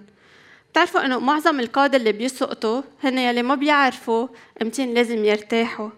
بتعرفوا 0.71 1.05
إنه 1.05 1.19
معظم 1.19 1.59
القادة 1.59 1.97
اللي 1.97 2.11
بيسقطوا 2.11 2.81
هن 3.03 3.17
يلي 3.17 3.43
ما 3.43 3.55
بيعرفوا 3.55 4.27
امتين 4.61 4.93
لازم 4.93 5.25
يرتاحوا. 5.25 5.89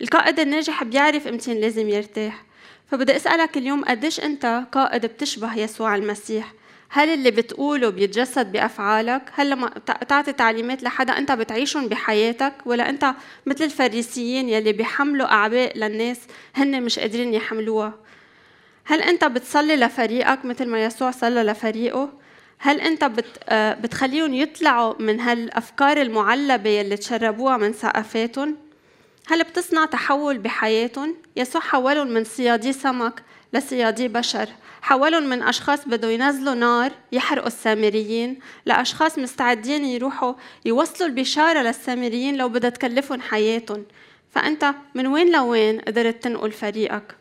القائد 0.00 0.40
الناجح 0.40 0.84
بيعرف 0.84 1.26
امتين 1.26 1.60
لازم 1.60 1.88
يرتاح. 1.88 2.51
فبدي 2.92 3.16
أسألك 3.16 3.56
اليوم 3.56 3.84
قديش 3.84 4.20
أنت 4.20 4.64
قائد 4.72 5.06
بتشبه 5.06 5.58
يسوع 5.58 5.96
المسيح؟ 5.96 6.52
هل 6.88 7.08
اللي 7.08 7.30
بتقوله 7.30 7.88
بيتجسد 7.88 8.52
بأفعالك؟ 8.52 9.22
هل 9.34 9.50
لما 9.50 9.68
تعطي 10.08 10.32
تعليمات 10.32 10.82
لحدا 10.82 11.18
أنت 11.18 11.32
بتعيشهم 11.32 11.88
بحياتك؟ 11.88 12.52
ولا 12.66 12.88
أنت 12.88 13.14
مثل 13.46 13.64
الفريسيين 13.64 14.48
يلي 14.48 14.72
بيحملوا 14.72 15.26
أعباء 15.26 15.78
للناس 15.78 16.18
هن 16.54 16.82
مش 16.82 16.98
قادرين 16.98 17.34
يحملوها؟ 17.34 17.94
هل 18.84 19.02
أنت 19.02 19.24
بتصلي 19.24 19.76
لفريقك 19.76 20.44
مثل 20.44 20.68
ما 20.68 20.84
يسوع 20.84 21.10
صلى 21.10 21.42
لفريقه؟ 21.42 22.12
هل 22.58 22.80
أنت 22.80 23.10
آه، 23.48 23.74
بتخليهم 23.74 24.34
يطلعوا 24.34 24.94
من 24.98 25.20
هالأفكار 25.20 26.02
المعلبة 26.02 26.70
يلي 26.70 26.96
تشربوها 26.96 27.56
من 27.56 27.72
ثقافاتهم 27.72 28.56
هل 29.28 29.42
بتصنع 29.42 29.84
تحول 29.84 30.38
بحياتهم؟ 30.38 31.16
يسوع 31.36 31.60
حولهم 31.60 32.06
من 32.06 32.24
صيادي 32.24 32.72
سمك 32.72 33.22
لصيادي 33.52 34.08
بشر. 34.08 34.48
حولهم 34.82 35.22
من 35.22 35.42
أشخاص 35.42 35.88
بدوا 35.88 36.10
ينزلوا 36.10 36.54
نار 36.54 36.92
يحرقوا 37.12 37.46
السامريين. 37.46 38.38
لأشخاص 38.66 39.18
مستعدين 39.18 39.84
يروحوا 39.84 40.34
يوصلوا 40.64 41.08
البشارة 41.08 41.62
للسامريين 41.62 42.36
لو 42.36 42.48
بدها 42.48 42.70
تكلفهم 42.70 43.20
حياتهم 43.20 43.84
فأنت 44.30 44.74
من 44.94 45.06
وين 45.06 45.32
لوين 45.32 45.80
قدرت 45.80 46.24
تنقل 46.24 46.52
فريقك؟ 46.52 47.16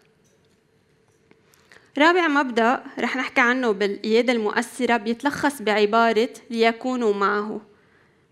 رابع 1.97 2.27
مبدأ 2.27 2.83
رح 2.99 3.17
نحكي 3.17 3.41
عنه 3.41 3.71
بالقيادة 3.71 4.33
المؤثرة 4.33 4.97
بيتلخص 4.97 5.61
بعبارة 5.61 6.29
ليكونوا 6.49 7.13
معه. 7.13 7.61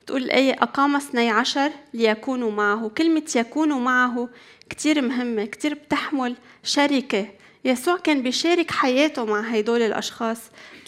بتقول 0.10 0.24
الآية 0.24 0.54
أقام 0.54 0.96
اثني 0.96 1.30
عشر 1.30 1.72
ليكونوا 1.94 2.52
معه. 2.52 2.90
كلمة 2.98 3.32
يكونوا 3.36 3.80
معه 3.80 4.30
كتير 4.70 5.02
مهمة 5.02 5.46
كتير 5.46 5.74
بتحمل 5.74 6.36
شركة 6.64 7.28
يسوع 7.66 7.98
كان 7.98 8.24
بيشارك 8.24 8.72
حياته 8.72 9.26
مع 9.26 9.42
هيدول 9.42 9.82
الأشخاص. 9.82 10.38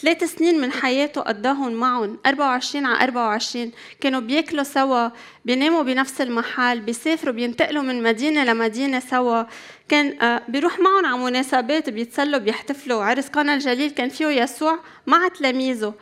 ثلاث 0.00 0.24
سنين 0.24 0.60
من 0.60 0.72
حياته 0.72 1.20
قضاهم 1.20 1.72
معهم 1.72 2.18
24 2.26 2.86
على 2.86 3.04
24 3.04 3.72
كانوا 4.00 4.20
بياكلوا 4.20 4.62
سوا 4.62 5.08
بيناموا 5.44 5.82
بنفس 5.82 6.20
المحل 6.20 6.80
بيسافروا 6.80 7.34
بينتقلوا 7.34 7.82
من 7.82 8.02
مدينة 8.02 8.44
لمدينة 8.44 9.00
سوا. 9.00 9.42
كان 9.88 10.22
آه، 10.22 10.42
بيروح 10.48 10.78
معهم 10.80 11.06
على 11.06 11.24
مناسبات 11.24 11.90
بيتسلوا 11.90 12.40
بيحتفلوا. 12.40 13.04
عرس 13.04 13.28
قنا 13.28 13.54
الجليل 13.54 13.90
كان 13.90 14.08
فيه 14.08 14.26
يسوع 14.26 14.78
مع 15.06 15.28
تلاميذه. 15.28 15.94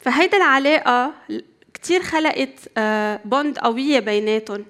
فهيدا 0.00 0.36
العلاقة 0.36 1.14
كتير 1.84 2.02
خلقت 2.02 2.58
بوند 3.24 3.58
آه، 3.58 3.62
قوية 3.62 4.00
بيناتهم. 4.00 4.64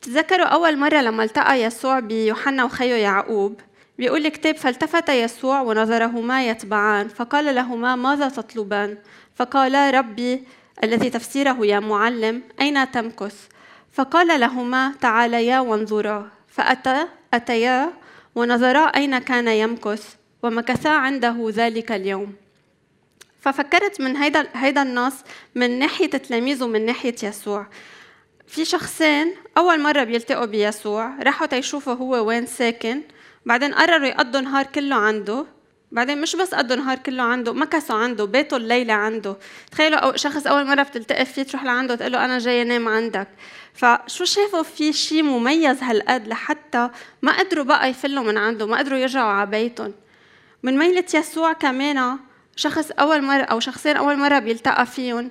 بتتذكروا 0.00 0.46
أول 0.46 0.78
مرة 0.78 1.00
لما 1.00 1.24
التقى 1.24 1.62
يسوع 1.62 2.00
بيوحنا 2.00 2.64
وخيه 2.64 2.94
يعقوب 2.94 3.60
بيقول 3.98 4.26
الكتاب 4.26 4.56
فالتفت 4.56 5.08
يسوع 5.08 5.60
ونظرهما 5.60 6.48
يتبعان 6.48 7.08
فقال 7.08 7.54
لهما 7.54 7.96
ماذا 7.96 8.28
تطلبان؟ 8.28 8.98
فقالا 9.34 9.90
ربي 9.90 10.42
الذي 10.84 11.10
تفسيره 11.10 11.66
يا 11.66 11.80
معلم 11.80 12.42
أين 12.60 12.90
تمكث؟ 12.90 13.46
فقال 13.92 14.40
لهما 14.40 14.92
تعاليا 15.00 15.60
وانظرا. 15.60 16.28
فأتى 16.48 17.06
أتيا 17.34 17.92
ونظرا 18.34 18.86
أين 18.86 19.18
كان 19.18 19.48
يمكث 19.48 20.14
ومكثا 20.42 20.88
عنده 20.88 21.50
ذلك 21.50 21.92
اليوم. 21.92 22.45
ففكرت 23.46 24.00
من 24.00 24.16
هيدا 24.16 24.46
هيدا 24.54 24.82
النص 24.82 25.14
من 25.54 25.78
ناحية 25.78 26.10
تلاميذه 26.10 26.64
ومن 26.64 26.86
ناحية 26.86 27.14
يسوع. 27.22 27.66
في 28.46 28.64
شخصين 28.64 29.34
أول 29.58 29.80
مرة 29.80 30.04
بيلتقوا 30.04 30.44
بيسوع 30.44 31.22
راحوا 31.22 31.46
تيشوفوا 31.46 31.92
هو 31.94 32.26
وين 32.26 32.46
ساكن 32.46 33.02
بعدين 33.46 33.74
قرروا 33.74 34.06
يقضوا 34.06 34.40
نهار 34.40 34.66
كله 34.66 34.96
عنده. 34.96 35.46
بعدين 35.92 36.20
مش 36.20 36.36
بس 36.36 36.54
قضوا 36.54 36.76
نهار 36.76 36.98
كله 36.98 37.22
عنده 37.22 37.52
مكسوا 37.52 37.96
عنده 37.96 38.24
بيتوا 38.24 38.58
الليلة 38.58 38.94
عنده. 38.94 39.36
تخيلوا 39.70 39.98
أو 39.98 40.16
شخص 40.16 40.46
أول 40.46 40.66
مرة 40.66 40.82
بتلتقي 40.82 41.24
فيه 41.24 41.42
تروح 41.42 41.64
لعنده 41.64 41.94
تقول 41.94 42.12
له 42.12 42.24
أنا 42.24 42.38
جاي 42.38 42.62
أنام 42.62 42.88
عندك. 42.88 43.28
فشو 43.74 44.24
شافوا 44.24 44.62
في 44.62 44.92
شيء 44.92 45.22
مميز 45.22 45.82
هالقد 45.82 46.28
لحتى 46.28 46.90
ما 47.22 47.38
قدروا 47.38 47.64
بقى 47.64 47.90
يفلوا 47.90 48.24
من 48.24 48.38
عنده 48.38 48.66
ما 48.66 48.78
قدروا 48.78 48.98
يرجعوا 48.98 49.30
على 49.30 49.50
بيتهم. 49.50 49.94
من 50.62 50.78
ميلة 50.78 51.04
يسوع 51.14 51.52
كمان 51.52 52.18
شخص 52.56 52.90
أول 52.90 53.22
مرة 53.22 53.42
أو 53.42 53.60
شخصين 53.60 53.96
أول 53.96 54.16
مرة 54.16 54.38
بيلتقى 54.38 54.86
فيهم 54.86 55.30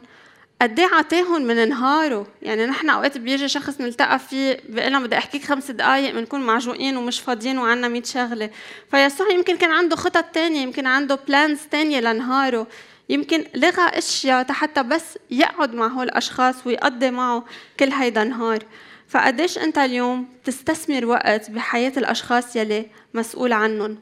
قد 0.61 0.79
إيه 0.79 0.87
عطاهم 0.93 1.41
من 1.41 1.69
نهاره؟ 1.69 2.27
يعني 2.41 2.65
نحن 2.65 2.89
أوقات 2.89 3.17
بيجي 3.17 3.47
شخص 3.47 3.81
نلتقى 3.81 4.19
فيه 4.19 4.59
بيقول 4.69 4.89
لنا 4.89 4.99
بدي 4.99 5.17
أحكيك 5.17 5.45
خمس 5.45 5.71
دقائق 5.71 6.13
بنكون 6.13 6.41
معجوقين 6.41 6.97
ومش 6.97 7.19
فاضيين 7.19 7.57
وعنا 7.57 7.87
100 7.87 8.03
شغلة. 8.03 8.49
فيسوع 8.91 9.29
يمكن 9.31 9.57
كان 9.57 9.71
عنده 9.71 9.95
خطط 9.95 10.23
تانية 10.23 10.61
يمكن 10.61 10.85
عنده 10.85 11.19
بلانز 11.27 11.59
تانية 11.71 11.99
لنهاره. 11.99 12.67
يمكن 13.09 13.45
لغى 13.55 13.89
أشياء 13.93 14.51
حتى 14.51 14.83
بس 14.83 15.17
يقعد 15.31 15.73
مع 15.73 15.87
هول 15.87 16.05
الاشخاص 16.05 16.55
ويقضي 16.67 17.11
معه 17.11 17.45
كل 17.79 17.89
هيدا 17.89 18.23
النهار. 18.23 18.59
فقديش 19.07 19.57
أنت 19.57 19.77
اليوم 19.77 20.29
تستثمر 20.43 21.05
وقت 21.05 21.51
بحياة 21.51 21.93
الأشخاص 21.97 22.55
يلي 22.55 22.85
مسؤول 23.13 23.53
عنهم 23.53 23.97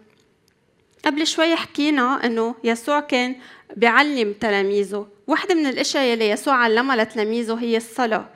قبل 1.05 1.27
شوي 1.27 1.55
حكينا 1.55 2.25
إنه 2.25 2.55
يسوع 2.63 2.99
كان 2.99 3.35
بيعلم 3.75 4.33
تلاميذه. 4.33 5.07
واحدة 5.27 5.55
من 5.55 5.65
الأشياء 5.65 6.03
يلي 6.03 6.29
يسوع 6.29 6.53
علمها 6.53 6.95
لتلاميذه 6.95 7.53
هي 7.59 7.77
الصلاة. 7.77 8.29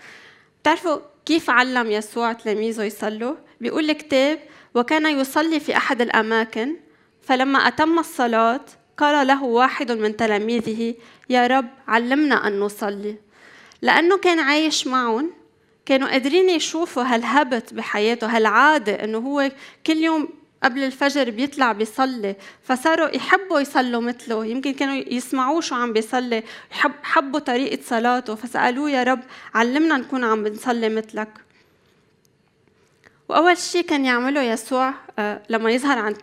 بتعرفوا 0.62 0.97
كيف 1.25 1.49
علم 1.49 1.91
يسوع 1.91 2.34
تلاميذه 2.34 2.84
يصلوا؟ 2.84 3.36
بيقول 3.62 3.89
الكتاب 3.89 4.39
وكان 4.75 5.19
يصلي 5.19 5.60
في 5.60 5.77
أحد 5.77 6.01
الأماكن 6.01 6.75
فلما 7.21 7.60
أتم 7.60 7.99
الصلاة 7.99 8.65
قال 8.97 9.27
له 9.27 9.43
واحد 9.43 9.91
من 9.91 10.17
تلاميذه 10.17 10.95
يا 11.30 11.47
رب 11.47 11.67
علمنا 11.88 12.47
أن 12.47 12.60
نصلي 12.60 13.15
لأنه 13.82 14.17
كان 14.17 14.39
عايش 14.39 14.88
معهم 14.88 15.32
كانوا 15.86 16.08
قادرين 16.08 16.49
يشوفوا 16.49 17.03
هالهبت 17.03 17.73
بحياته 17.73 18.27
هالعادة 18.38 19.03
إنه 19.03 19.17
هو 19.17 19.51
كل 19.88 19.97
يوم 19.97 20.30
قبل 20.63 20.84
الفجر 20.84 21.30
بيطلع 21.30 21.72
بيصلي 21.72 22.36
فصاروا 22.63 23.15
يحبوا 23.15 23.60
يصلوا 23.60 24.02
مثله. 24.02 24.46
يمكن 24.46 24.74
كانوا 24.74 24.96
يسمعوه 24.96 25.62
شو 25.62 25.76
عم 25.76 25.93
بيصلي 25.93 26.43
حبوا 27.04 27.39
طريقة 27.39 27.84
صلاته. 27.84 28.36
فسألوه 28.36 28.91
يا 28.91 29.04
رب 29.04 29.20
علمنا 29.54 29.98
نكون 29.98 30.24
عم 30.24 30.43
بنصلي 30.43 30.89
مثلك. 30.89 31.30
وأول 33.30 33.58
شيء 33.58 33.82
كان 33.82 34.06
يعمله 34.06 34.41
يسوع 34.41 34.93
آه، 35.20 35.41
لما 35.50 35.72
يظهر 35.72 36.15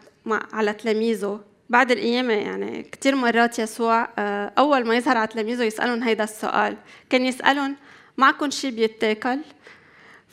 على 0.52 0.72
تلاميذه. 0.72 1.40
بعد 1.70 1.90
القيامة 1.90 2.32
يعني 2.32 2.82
كثير 2.82 3.14
مرات 3.14 3.58
يسوع 3.58 4.08
آه، 4.18 4.52
أول 4.58 4.86
ما 4.86 4.96
يظهر 4.96 5.16
على 5.16 5.26
تلاميذه 5.26 5.62
يسألهم 5.62 6.02
هيدا 6.02 6.24
السؤال. 6.24 6.76
كان 7.10 7.26
يسألهم 7.26 7.76
معكم 8.16 8.50
شيء 8.50 8.70
بيتاكل؟ 8.70 9.38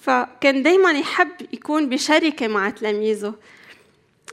فكان 0.02 0.64
دايما 0.64 0.92
يحب 0.92 1.32
يكون 1.54 1.90
بشركة 1.90 2.48
مع 2.48 2.70
تلاميذه. 2.70 3.34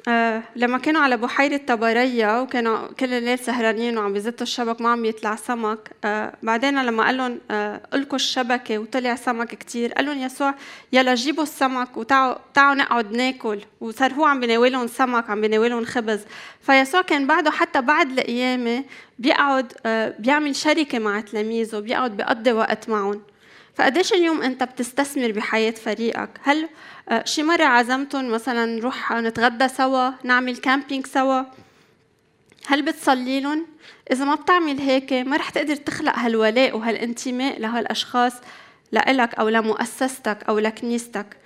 آه 0.09 0.43
لما 0.57 0.79
كانوا 0.79 1.01
على 1.01 1.17
بحيرة 1.17 1.57
طبرية 1.57 2.43
وكانوا 2.43 2.87
كل 3.01 3.13
الليل 3.15 3.39
سهرانين 3.39 3.99
وعم 3.99 4.13
بيزتوا 4.13 4.43
الشبك 4.43 4.81
ما 4.81 4.89
عم 4.89 5.05
يطلع 5.05 5.37
سمك 5.37 5.91
آه 6.05 6.33
بعدين 6.43 6.83
لما 6.83 7.05
قال 7.05 7.17
لهم 7.17 7.39
آه 7.51 7.81
ألقوا 7.95 8.17
الشبكة 8.17 8.79
وطلع 8.79 9.15
سمك 9.15 9.49
كتير 9.55 9.93
قال 9.93 10.07
لهم 10.07 10.19
يسوع 10.19 10.55
يلا 10.93 11.15
جيبوا 11.15 11.43
السمك 11.43 11.97
وتعوا 11.97 12.35
تعوا 12.55 12.75
نقعد 12.75 13.13
ناكل. 13.13 13.61
وصار 13.81 14.13
هو 14.13 14.25
عم 14.25 14.41
بيناولهم 14.41 14.87
سمك 14.87 15.31
عم 15.31 15.41
بيناولهم 15.41 15.85
خبز. 15.85 16.21
فيسوع 16.63 17.03
كان 17.03 17.27
بعده 17.27 17.51
حتى 17.51 17.81
بعد 17.81 18.11
القيامة 18.19 18.85
بيقعد 19.19 19.73
بيعمل 20.19 20.57
شركة 20.57 20.99
مع 20.99 21.21
تلاميذه 21.21 21.79
بيقعد 21.79 22.17
بيقضي 22.17 22.53
وقت 22.53 22.89
معهم. 22.89 23.23
فقديش 23.79 24.13
اليوم 24.13 24.43
أنت 24.43 24.63
بتستثمر 24.63 25.33
بحياة 25.33 25.71
فريقك. 25.71 26.31
هل 26.43 26.69
آه، 27.09 27.25
شي 27.25 27.43
مرة 27.43 27.65
عزمتهم 27.65 28.31
مثلا 28.31 28.67
نروح 28.67 29.13
نتغدى 29.13 29.69
سوا 29.69 30.11
نعمل 30.25 30.57
كامبينج 30.57 31.07
سوا؟ 31.07 31.43
هل 32.67 32.83
بتصلي 32.83 33.41
لهم؟ 33.41 33.67
إذا 34.13 34.25
ما 34.25 34.35
بتعمل 34.35 34.79
هيك 34.81 35.13
ما 35.13 35.37
رح 35.37 35.51
تقدر 35.51 35.77
تخلق 35.77 36.19
هالولاء 36.19 36.77
وهالانتماء 36.77 37.61
لهالأشخاص 37.61 38.33
لإلك 38.93 39.35
أو 39.35 39.49
لمؤسستك 39.49 40.39
أو 40.49 40.59
لكنيستك. 40.59 41.37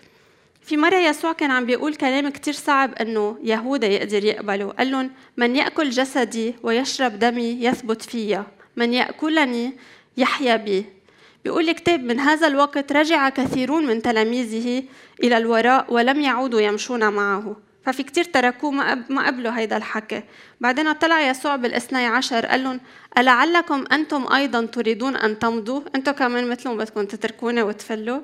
في 0.62 0.76
مرة 0.76 0.96
يسوع 0.96 1.32
كان 1.32 1.50
عم 1.50 1.66
بيقول 1.66 1.94
كلام 1.94 2.28
كتير 2.28 2.54
صعب 2.54 2.94
إنه 2.94 3.38
يهوذا 3.42 3.86
يقدر 3.86 4.24
يقبله. 4.24 4.70
قال 4.70 4.90
لهم 4.90 5.10
من 5.36 5.56
يأكل 5.56 5.90
جسدي 5.90 6.54
ويشرب 6.62 7.18
دمي 7.18 7.64
يثبت 7.64 8.02
فيا 8.02 8.46
من 8.76 8.94
يأكلني 8.94 9.72
يحيا 10.16 10.56
بي. 10.56 11.01
بيقول 11.44 11.68
الكتاب 11.68 12.00
من 12.00 12.20
هذا 12.20 12.46
الوقت 12.46 12.92
رجع 12.92 13.28
كثيرون 13.28 13.86
من 13.86 14.02
تلاميذه 14.02 14.84
إلى 15.22 15.36
الوراء 15.36 15.86
ولم 15.88 16.20
يعودوا 16.20 16.60
يمشون 16.60 17.08
معه. 17.12 17.56
ففي 17.84 18.02
كتير 18.02 18.24
تركوه 18.24 18.70
ما 19.08 19.26
قبلوا 19.26 19.58
هيدا 19.58 19.76
الحكي. 19.76 20.22
بعدين 20.60 20.92
طلع 20.92 21.20
يسوع 21.20 21.56
بالاثني 21.56 22.06
عشر 22.06 22.46
قال 22.46 22.64
لهم 22.64 22.80
ألعلكم 23.18 23.84
أنتم 23.92 24.32
أيضا 24.32 24.66
تريدون 24.66 25.16
أن 25.16 25.38
تمضوا؟ 25.38 25.80
أنتم 25.94 26.12
كمان 26.12 26.48
مثلهم 26.48 26.76
بدكم 26.76 27.04
تتركونا 27.04 27.62
وتفلوا؟ 27.62 28.20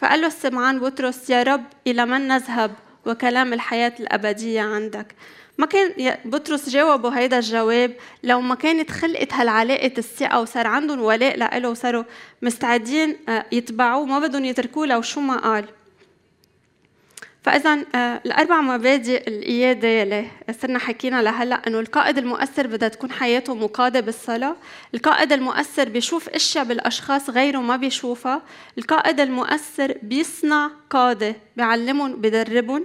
فقال 0.00 0.20
له 0.20 0.28
سمعان 0.28 0.78
بطرس 0.78 1.30
يا 1.30 1.42
رب 1.42 1.64
إلى 1.86 2.06
من 2.06 2.28
نذهب 2.28 2.70
وكلام 3.06 3.52
الحياة 3.52 3.92
الأبدية 4.00 4.60
عندك؟ 4.62 5.14
ما 5.58 5.66
كان 5.66 6.16
بطرس 6.24 6.68
جاوبوا 6.68 7.18
هيدا 7.18 7.38
الجواب 7.38 7.92
لو 8.22 8.40
ما 8.40 8.54
كانت 8.54 8.90
خلقت 8.90 9.32
هالعلاقة 9.32 9.92
الثقة 9.98 10.40
وصار 10.40 10.66
عندهم 10.66 11.00
ولاء 11.00 11.36
لإله 11.36 11.68
وصاروا 11.68 12.04
مستعدين 12.42 13.16
آه، 13.28 13.44
يتبعوه 13.52 14.04
ما 14.04 14.18
بدهم 14.18 14.44
يتركوه 14.44 14.86
لو 14.86 15.02
شو 15.02 15.20
ما 15.20 15.36
قال. 15.36 15.64
فاذا 17.42 17.84
آه، 17.94 18.20
الأربع 18.26 18.60
مبادئ 18.60 19.28
القيادة 19.28 19.88
يلي 19.88 20.26
صرنا 20.62 20.78
حكينا 20.78 21.22
لهلأ 21.22 21.66
إنه 21.66 21.80
القائد 21.80 22.18
المؤثر 22.18 22.66
بدها 22.66 22.88
تكون 22.88 23.12
حياته 23.12 23.54
مقادة 23.54 24.00
بالصلاة، 24.00 24.56
القائد 24.94 25.32
المؤثر 25.32 25.88
بيشوف 25.88 26.28
أشياء 26.28 26.64
بالأشخاص 26.64 27.30
غيره 27.30 27.58
ما 27.58 27.76
بيشوفها، 27.76 28.42
القائد 28.78 29.20
المؤثر 29.20 29.98
بيصنع 30.02 30.70
قادة 30.90 31.36
بيعلمهم 31.56 32.20
بيدربهم، 32.20 32.84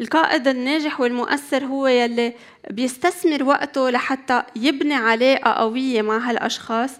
القائد 0.00 0.48
الناجح 0.48 1.00
والمؤثر 1.00 1.64
هو 1.64 1.86
يلي 1.86 2.34
بيستثمر 2.70 3.42
وقته 3.42 3.90
لحتى 3.90 4.42
يبني 4.56 4.94
علاقة 4.94 5.50
قوية 5.52 6.02
مع 6.02 6.18
هالأشخاص. 6.18 6.90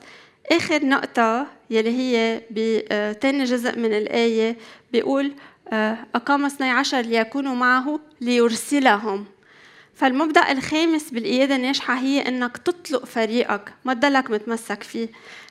آخر 0.53 0.87
نقطة 0.87 1.47
يلي 1.71 1.91
هي 1.91 2.43
بتاني 2.51 3.45
جزء 3.45 3.79
من 3.79 3.93
الآية 3.93 4.57
بيقول 4.93 5.33
آه، 5.73 5.97
أقام 6.15 6.45
12 6.45 7.01
ليكونوا 7.01 7.55
معه 7.55 8.01
ليرسلهم. 8.21 9.27
فالمبدأ 9.95 10.53
الخامس 10.53 11.11
بالقيادة 11.11 11.57
الناجحة 11.57 11.95
هي 11.95 12.29
إنك 12.29 12.57
تطلق 12.57 13.05
فريقك. 13.05 13.73
ما 13.85 13.95
تضلك 13.95 14.31
متمسك 14.31 14.83
فيه. 14.83 15.09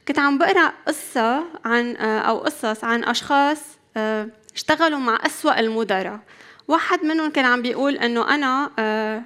كنت 0.08 0.20
عم 0.20 0.38
بقرأ 0.38 0.74
قصة 0.88 1.44
عن 1.66 1.96
آه، 1.96 2.20
أو 2.20 2.38
قصص 2.38 2.84
عن 2.84 3.04
أشخاص 3.04 3.60
آه، 3.98 4.28
اشتغلوا 4.56 5.00
مع 5.00 5.20
أسوأ 5.26 5.60
المدراء. 5.60 6.20
واحد 6.70 7.06
منهم 7.06 7.32
كان 7.32 7.46
عم 7.46 7.62
بيقول 7.62 7.98
إنه 7.98 8.36
أنا 8.36 8.72
آه، 8.80 9.22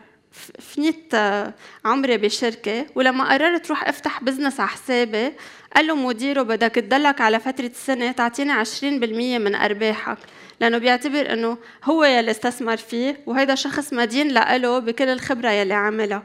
فنيت 0.60 1.14
آه، 1.14 1.54
عمري 1.86 2.18
بشركة 2.18 2.86
ولما 2.96 3.34
قررت 3.34 3.70
روح 3.70 3.88
أفتح 3.88 4.24
بزنس 4.24 4.60
على 4.60 4.70
حسابي 4.70 5.34
قال 5.76 5.88
له 5.88 5.96
مديره 5.96 6.42
بدك 6.42 6.76
تدلك 6.76 7.22
على 7.22 7.40
فترة 7.40 7.66
السنة 7.66 8.12
تعطيني 8.12 8.52
20% 8.52 9.40
من 9.40 9.56
أرباحك 9.56 10.18
لأنه 10.60 10.78
بيعتبر 10.78 11.34
إنه 11.34 11.58
هو 11.84 12.04
يلي 12.04 12.32
استثمر 12.32 12.78
فيه 12.78 13.20
وهيدا 13.26 13.56
شخص 13.56 13.94
مدين 13.94 14.28
لإله 14.28 14.80
بكل 14.80 15.10
الخبرة 15.10 15.50
يلي 15.50 15.74
عملها. 15.74 16.24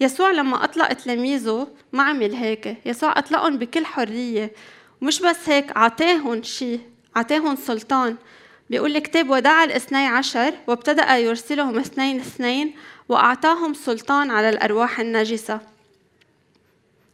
يسوع 0.00 0.30
لما 0.30 0.64
أطلق 0.64 0.92
تلاميذه 0.92 1.68
ما 1.92 2.02
عمل 2.02 2.34
هيك 2.34 2.76
يسوع 2.86 3.18
أطلقهم 3.18 3.58
بكل 3.58 3.86
حرية. 3.86 4.52
ومش 5.02 5.20
بس 5.20 5.48
هيك 5.48 5.76
عطاهم 5.76 6.42
شيء 6.42 6.80
عطاهم 7.16 7.56
سلطان. 7.56 8.16
بيقول 8.70 8.96
الكتاب 8.96 9.30
ودعا 9.30 9.64
الاثني 9.64 10.06
عشر 10.06 10.54
وابتدأ 10.66 11.16
يرسلهم 11.16 11.78
اثنين 11.78 12.20
اثنين 12.20 12.74
وأعطاهم 13.08 13.74
سلطان 13.74 14.30
على 14.30 14.48
الأرواح 14.48 15.00
النجسة 15.00 15.60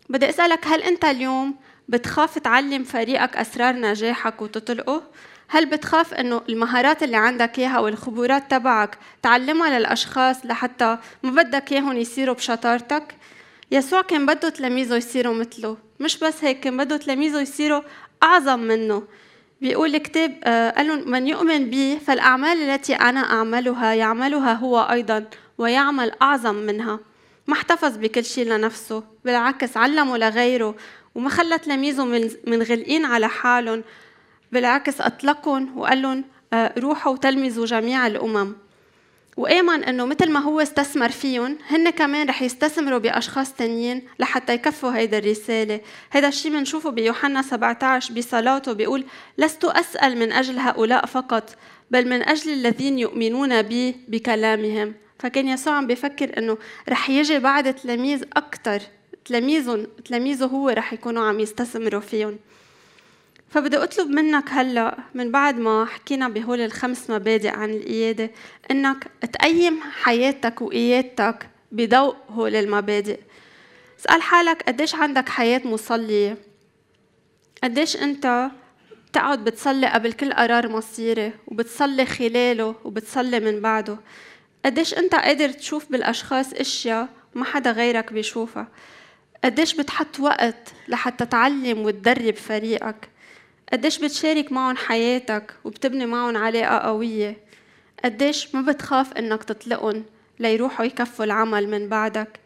بدي 0.09 0.29
أسألك 0.29 0.67
هل 0.67 0.83
أنت 0.83 1.05
اليوم 1.05 1.55
بتخاف 1.89 2.39
تعلم 2.39 2.85
فريقك 2.85 3.37
أسرار 3.37 3.75
نجاحك 3.75 4.43
وتطلقه؟ 4.43 5.03
هل 5.49 5.67
بتخاف 5.67 6.15
إنه 6.15 6.43
المهارات 6.49 7.03
اللي 7.03 7.17
عندك 7.17 7.59
إياها 7.59 7.79
والخبرات 7.79 8.51
تبعك 8.51 8.99
تعلمها 9.23 9.79
للأشخاص 9.79 10.47
لحتى 10.47 10.99
ما 11.23 11.43
بدك 11.43 11.73
إياهم 11.73 11.97
يصيروا 11.97 12.35
بشطارتك؟ 12.35 13.15
يسوع 13.71 14.03
كان 14.03 14.27
بده 14.27 14.49
تلاميذه 14.49 14.97
يصيروا 14.97 15.35
مثله، 15.35 15.77
مش 16.01 16.19
بس 16.19 16.45
هيك 16.45 16.61
كان 16.61 16.77
بده 16.77 16.97
تلاميذه 16.97 17.41
يصيروا 17.41 17.83
أعظم 18.23 18.61
منه، 18.61 19.03
بيقول 19.61 19.95
الكتاب 19.95 20.39
آه، 20.45 20.71
قال 20.71 20.87
لهم 20.87 21.11
من 21.11 21.27
يؤمن 21.27 21.71
بي 21.71 21.99
فالأعمال 21.99 22.59
التي 22.71 22.95
أنا 22.95 23.21
أعملها 23.21 23.95
يعملها 23.95 24.53
هو 24.53 24.81
أيضا 24.81 25.25
ويعمل 25.59 26.13
أعظم 26.23 26.55
منها. 26.55 26.99
ما 27.47 27.55
احتفظ 27.55 27.97
بكل 27.97 28.25
شيء 28.25 28.47
لنفسه 28.47 29.03
بالعكس 29.25 29.77
علمه 29.77 30.19
لغيره 30.19 30.75
وما 31.15 31.31
خلى 31.31 31.59
تلاميذه 31.59 32.05
من 32.47 32.63
غلقين 32.63 33.05
على 33.05 33.29
حالهم 33.29 33.83
بالعكس 34.53 35.01
أطلقهم 35.01 35.79
وقال 35.79 36.03
لهم 36.03 36.25
آه، 36.53 36.75
روحوا 36.79 37.17
تلمذوا 37.17 37.67
جميع 37.67 38.07
الأمم. 38.07 38.57
وآمن 39.37 39.85
إنه 39.85 40.07
مثل 40.07 40.31
ما 40.31 40.41
هو 40.41 40.61
استثمر 40.61 41.09
فيهم 41.09 41.59
هن 41.69 41.91
كمان 41.91 42.29
رح 42.29 42.43
يستثمروا 42.43 42.99
بأشخاص 42.99 43.53
تانيين 43.53 44.03
لحتى 44.19 44.55
يكفوا 44.55 44.97
هيدا 44.97 45.19
الرسالة. 45.19 45.81
هيدا 46.13 46.29
الشيء 46.29 46.53
بنشوفه 46.53 46.91
بيوحنا 46.91 47.43
17 47.43 48.15
بصلاته 48.15 48.73
بيقول 48.73 49.05
لست 49.39 49.65
أسأل 49.65 50.19
من 50.19 50.33
أجل 50.33 50.59
هؤلاء 50.59 51.07
فقط 51.07 51.57
بل 51.91 52.09
من 52.09 52.23
أجل 52.23 52.53
الذين 52.53 52.99
يؤمنون 52.99 53.63
بي 53.63 53.97
بكلامهم. 54.09 54.95
فكان 55.19 55.49
يسوع 55.49 55.75
عم 55.75 55.87
بيفكر 55.87 56.39
إنه 56.39 56.59
رح 56.89 57.11
يجي 57.11 57.39
بعد 57.39 57.75
تلاميذ 57.75 58.25
أكثر 58.37 58.83
تلاميذهم 59.25 59.87
تلاميذه 60.05 60.45
هو 60.45 60.69
رح 60.69 60.93
يكونوا 60.93 61.25
عم 61.25 61.41
يستثمروا 61.41 62.01
فيهم. 62.01 62.39
فبدي 63.51 63.77
أطلب 63.77 64.09
منك 64.09 64.49
هلأ 64.51 64.99
من 65.15 65.31
بعد 65.31 65.59
ما 65.59 65.85
حكينا 65.85 66.29
بهول 66.29 66.61
الخمس 66.61 67.11
مبادئ 67.11 67.49
عن 67.49 67.71
القيادة 67.71 68.31
إنك 68.71 69.07
تقيم 69.33 69.81
حياتك 69.81 70.63
وقيادتك 70.63 71.49
بضوء 71.73 72.17
هول 72.29 72.57
المبادئ. 72.57 73.21
اسأل 74.01 74.23
حالك 74.23 74.63
قديش 74.63 74.95
عندك 74.95 75.29
حياة 75.29 75.61
مصلية؟ 75.65 76.37
قديش 77.65 77.97
أنت 77.97 78.51
بتقعد 79.11 79.45
بتصلي 79.45 79.87
قبل 79.87 80.13
كل 80.13 80.33
قرار 80.33 80.69
مصيري 80.69 81.33
وبتصلي 81.47 82.07
خلاله 82.07 82.75
وبتصلي 82.85 83.41
من 83.41 83.61
بعده؟ 83.61 83.99
قديش 84.65 84.95
أنت 84.95 85.15
قادر 85.15 85.49
تشوف 85.49 85.93
بالأشخاص 85.93 86.53
أشياء 86.53 87.09
ما 87.35 87.45
حدا 87.45 87.71
غيرك 87.71 88.13
بيشوفها؟ 88.13 88.69
قديش 89.45 89.75
بتحط 89.75 90.21
وقت 90.21 90.73
لحتى 90.89 91.27
تعلم 91.27 91.79
وتدرب 91.79 92.35
فريقك؟ 92.35 93.09
قديش 93.73 93.99
بتشارك 93.99 94.53
معهم 94.53 94.77
حياتك 94.77 95.55
وبتبني 95.65 96.07
معهم 96.07 96.37
علاقة 96.37 96.79
قوية؟ 96.79 97.37
قديش 98.05 98.55
ما 98.55 98.61
بتخاف 98.73 99.13
إنك 99.13 99.45
تطلقهم 99.45 100.05
ليروحوا 100.39 100.85
يكفوا 100.85 101.25
العمل 101.25 101.69
من 101.69 101.89
بعدك؟ 101.89 102.41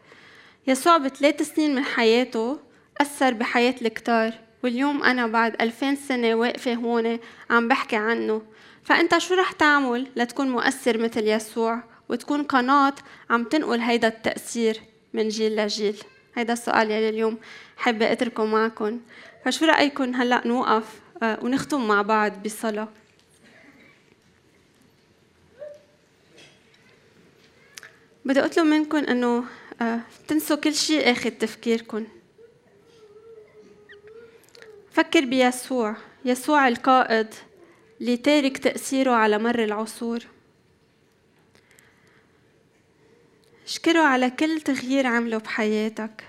يسوع 0.67 0.97
بثلاث 0.97 1.55
سنين 1.55 1.75
من 1.75 1.83
حياته 1.83 2.59
أثر 3.01 3.33
بحياة 3.33 3.75
الكتار 3.81 4.33
واليوم 4.63 5.03
أنا 5.03 5.27
بعد 5.27 5.61
ألفين 5.61 5.95
سنة 5.95 6.35
واقفة 6.35 6.73
هون 6.73 7.19
عم 7.49 7.67
بحكي 7.67 7.95
عنه. 7.95 8.41
فأنت 8.83 9.17
شو 9.17 9.33
رح 9.33 9.51
تعمل 9.51 10.07
لتكون 10.15 10.49
مؤثر 10.49 10.97
مثل 10.97 11.27
يسوع 11.27 11.83
وتكون 12.09 12.43
قناة 12.43 12.93
عم 13.29 13.43
تنقل 13.43 13.79
هيدا 13.79 14.07
التأثير 14.07 14.81
من 15.13 15.29
جيل 15.29 15.55
لجيل؟ 15.55 15.97
هيدا 16.35 16.53
السؤال 16.53 16.91
يلي 16.91 17.09
اليوم 17.09 17.37
حابة 17.77 18.11
أتركه 18.11 18.45
معكم 18.45 18.99
فشو 19.45 19.65
رأيكم 19.65 20.15
هلأ 20.15 20.47
نوقف 20.47 21.04
ونختم 21.23 21.87
مع 21.87 22.01
بعض 22.01 22.43
بصلاة. 22.43 22.87
بدي 28.25 28.39
أطلب 28.39 28.65
منكم 28.65 28.97
أنه 28.97 29.43
آه، 29.81 29.99
تنسوا 30.27 30.57
كل 30.57 30.73
شيء 30.73 31.11
آخذ 31.11 31.29
تفكيركم. 31.29 32.07
فكر 34.91 35.25
بيسوع 35.25 35.95
يسوع 36.25 36.67
القائد 36.67 37.27
اللي 38.01 38.17
تارك 38.17 38.57
تأثيره 38.57 39.11
على 39.11 39.37
مر 39.37 39.63
العصور. 39.63 40.19
اشكره 43.65 43.99
على 43.99 44.29
كل 44.29 44.61
تغيير 44.61 45.07
عمله 45.07 45.37
بحياتك. 45.37 46.23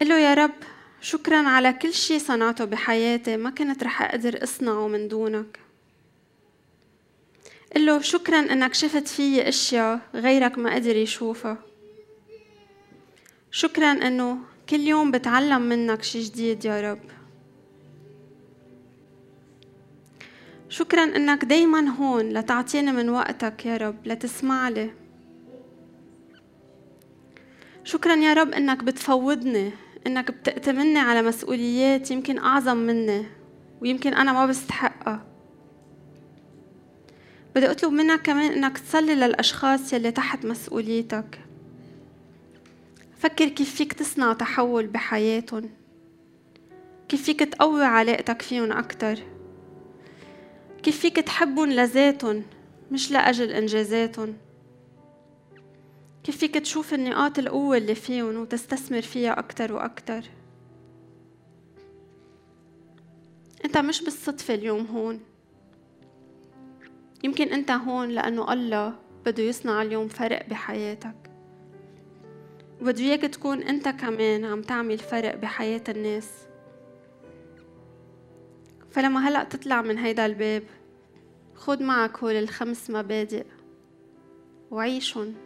قل 0.00 0.08
له 0.08 0.18
يا 0.18 0.34
رب 0.34 0.54
شكرا 1.06 1.48
على 1.48 1.72
كل 1.72 1.92
شيء 1.92 2.18
صنعته 2.18 2.64
بحياتي. 2.64 3.36
ما 3.36 3.50
كنت 3.50 3.84
رح 3.84 4.02
أقدر 4.02 4.42
أصنعه 4.42 4.88
من 4.88 5.08
دونك. 5.08 5.58
قل 7.74 7.86
له 7.86 8.00
شكرا 8.00 8.38
إنك 8.38 8.74
شفت 8.74 9.08
في 9.08 9.48
أشياء 9.48 10.00
غيرك 10.14 10.58
ما 10.58 10.74
قدر 10.74 10.96
يشوفها. 10.96 11.58
شكرا 13.50 13.92
إنه 13.92 14.38
كل 14.68 14.80
يوم 14.80 15.10
بتعلم 15.10 15.62
منك 15.62 16.02
شي 16.02 16.22
جديد 16.22 16.64
يا 16.64 16.80
رب. 16.80 17.04
شكرا 20.68 21.04
إنك 21.04 21.44
دايما 21.44 21.88
هون 21.88 22.28
لتعطيني 22.28 22.92
من 22.92 23.08
وقتك 23.10 23.66
يا 23.66 23.76
رب 23.76 24.06
لتسمع 24.06 24.68
لي. 24.68 24.90
شكرا 27.84 28.14
يا 28.14 28.34
رب 28.34 28.52
إنك 28.52 28.84
بتفوضني. 28.84 29.85
إنك 30.06 30.30
بتأتمني 30.30 30.98
على 30.98 31.22
مسؤوليات 31.22 32.10
يمكن 32.10 32.38
أعظم 32.38 32.76
مني 32.76 33.26
ويمكن 33.80 34.14
أنا 34.14 34.32
ما 34.32 34.46
بستحقها. 34.46 35.26
بدي 37.54 37.70
أطلب 37.70 37.92
منك 37.92 38.22
كمان 38.22 38.52
إنك 38.52 38.78
تصلي 38.78 39.14
للأشخاص 39.14 39.92
يلي 39.92 40.10
تحت 40.10 40.46
مسؤوليتك. 40.46 41.40
فكر 43.18 43.48
كيف 43.48 43.74
فيك 43.74 43.92
تصنع 43.92 44.32
تحول 44.32 44.86
بحياتهم. 44.86 45.70
كيف 47.08 47.22
فيك 47.22 47.40
تقوي 47.40 47.84
علاقتك 47.84 48.42
فيهم 48.42 48.72
أكتر. 48.72 49.18
كيف 50.82 51.00
فيك 51.00 51.16
تحبهم 51.16 51.70
لذاتهم 51.70 52.42
مش 52.90 53.12
لأجل 53.12 53.50
إنجازاتهم. 53.50 54.34
كيف 56.26 56.36
فيك 56.36 56.54
تشوف 56.54 56.94
النقاط 56.94 57.38
القوة 57.38 57.76
اللي 57.76 57.94
فيهم 57.94 58.36
وتستثمر 58.36 59.02
فيها 59.02 59.38
أكتر 59.38 59.72
وأكتر؟ 59.72 60.22
أنت 63.64 63.78
مش 63.78 64.04
بالصدفة 64.04 64.54
اليوم 64.54 64.86
هون. 64.86 65.20
يمكن 67.24 67.48
أنت 67.48 67.70
هون 67.70 68.08
لأنه 68.08 68.52
الله 68.52 68.94
بده 69.26 69.42
يصنع 69.42 69.82
اليوم 69.82 70.08
فرق 70.08 70.48
بحياتك. 70.48 71.30
وبده 72.80 73.02
إياك 73.02 73.20
تكون 73.20 73.62
أنت 73.62 73.88
كمان 73.88 74.44
عم 74.44 74.62
تعمل 74.62 74.98
فرق 74.98 75.34
بحياة 75.34 75.84
الناس. 75.88 76.30
فلما 78.90 79.28
هلأ 79.28 79.44
تطلع 79.44 79.82
من 79.82 79.98
هيدا 79.98 80.26
الباب 80.26 80.62
خد 81.54 81.82
معك 81.82 82.18
هول 82.18 82.34
الخمس 82.34 82.90
مبادئ 82.90 83.46
وعيشهم. 84.70 85.45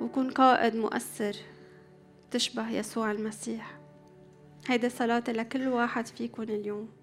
وكن 0.00 0.30
قائد 0.30 0.76
مؤثر 0.76 1.36
تشبه 2.30 2.70
يسوع 2.70 3.10
المسيح. 3.10 3.80
هيدا 4.66 4.88
صلاة 4.88 5.24
لكل 5.28 5.68
واحد 5.68 6.06
فيكم 6.06 6.42
اليوم. 6.42 6.99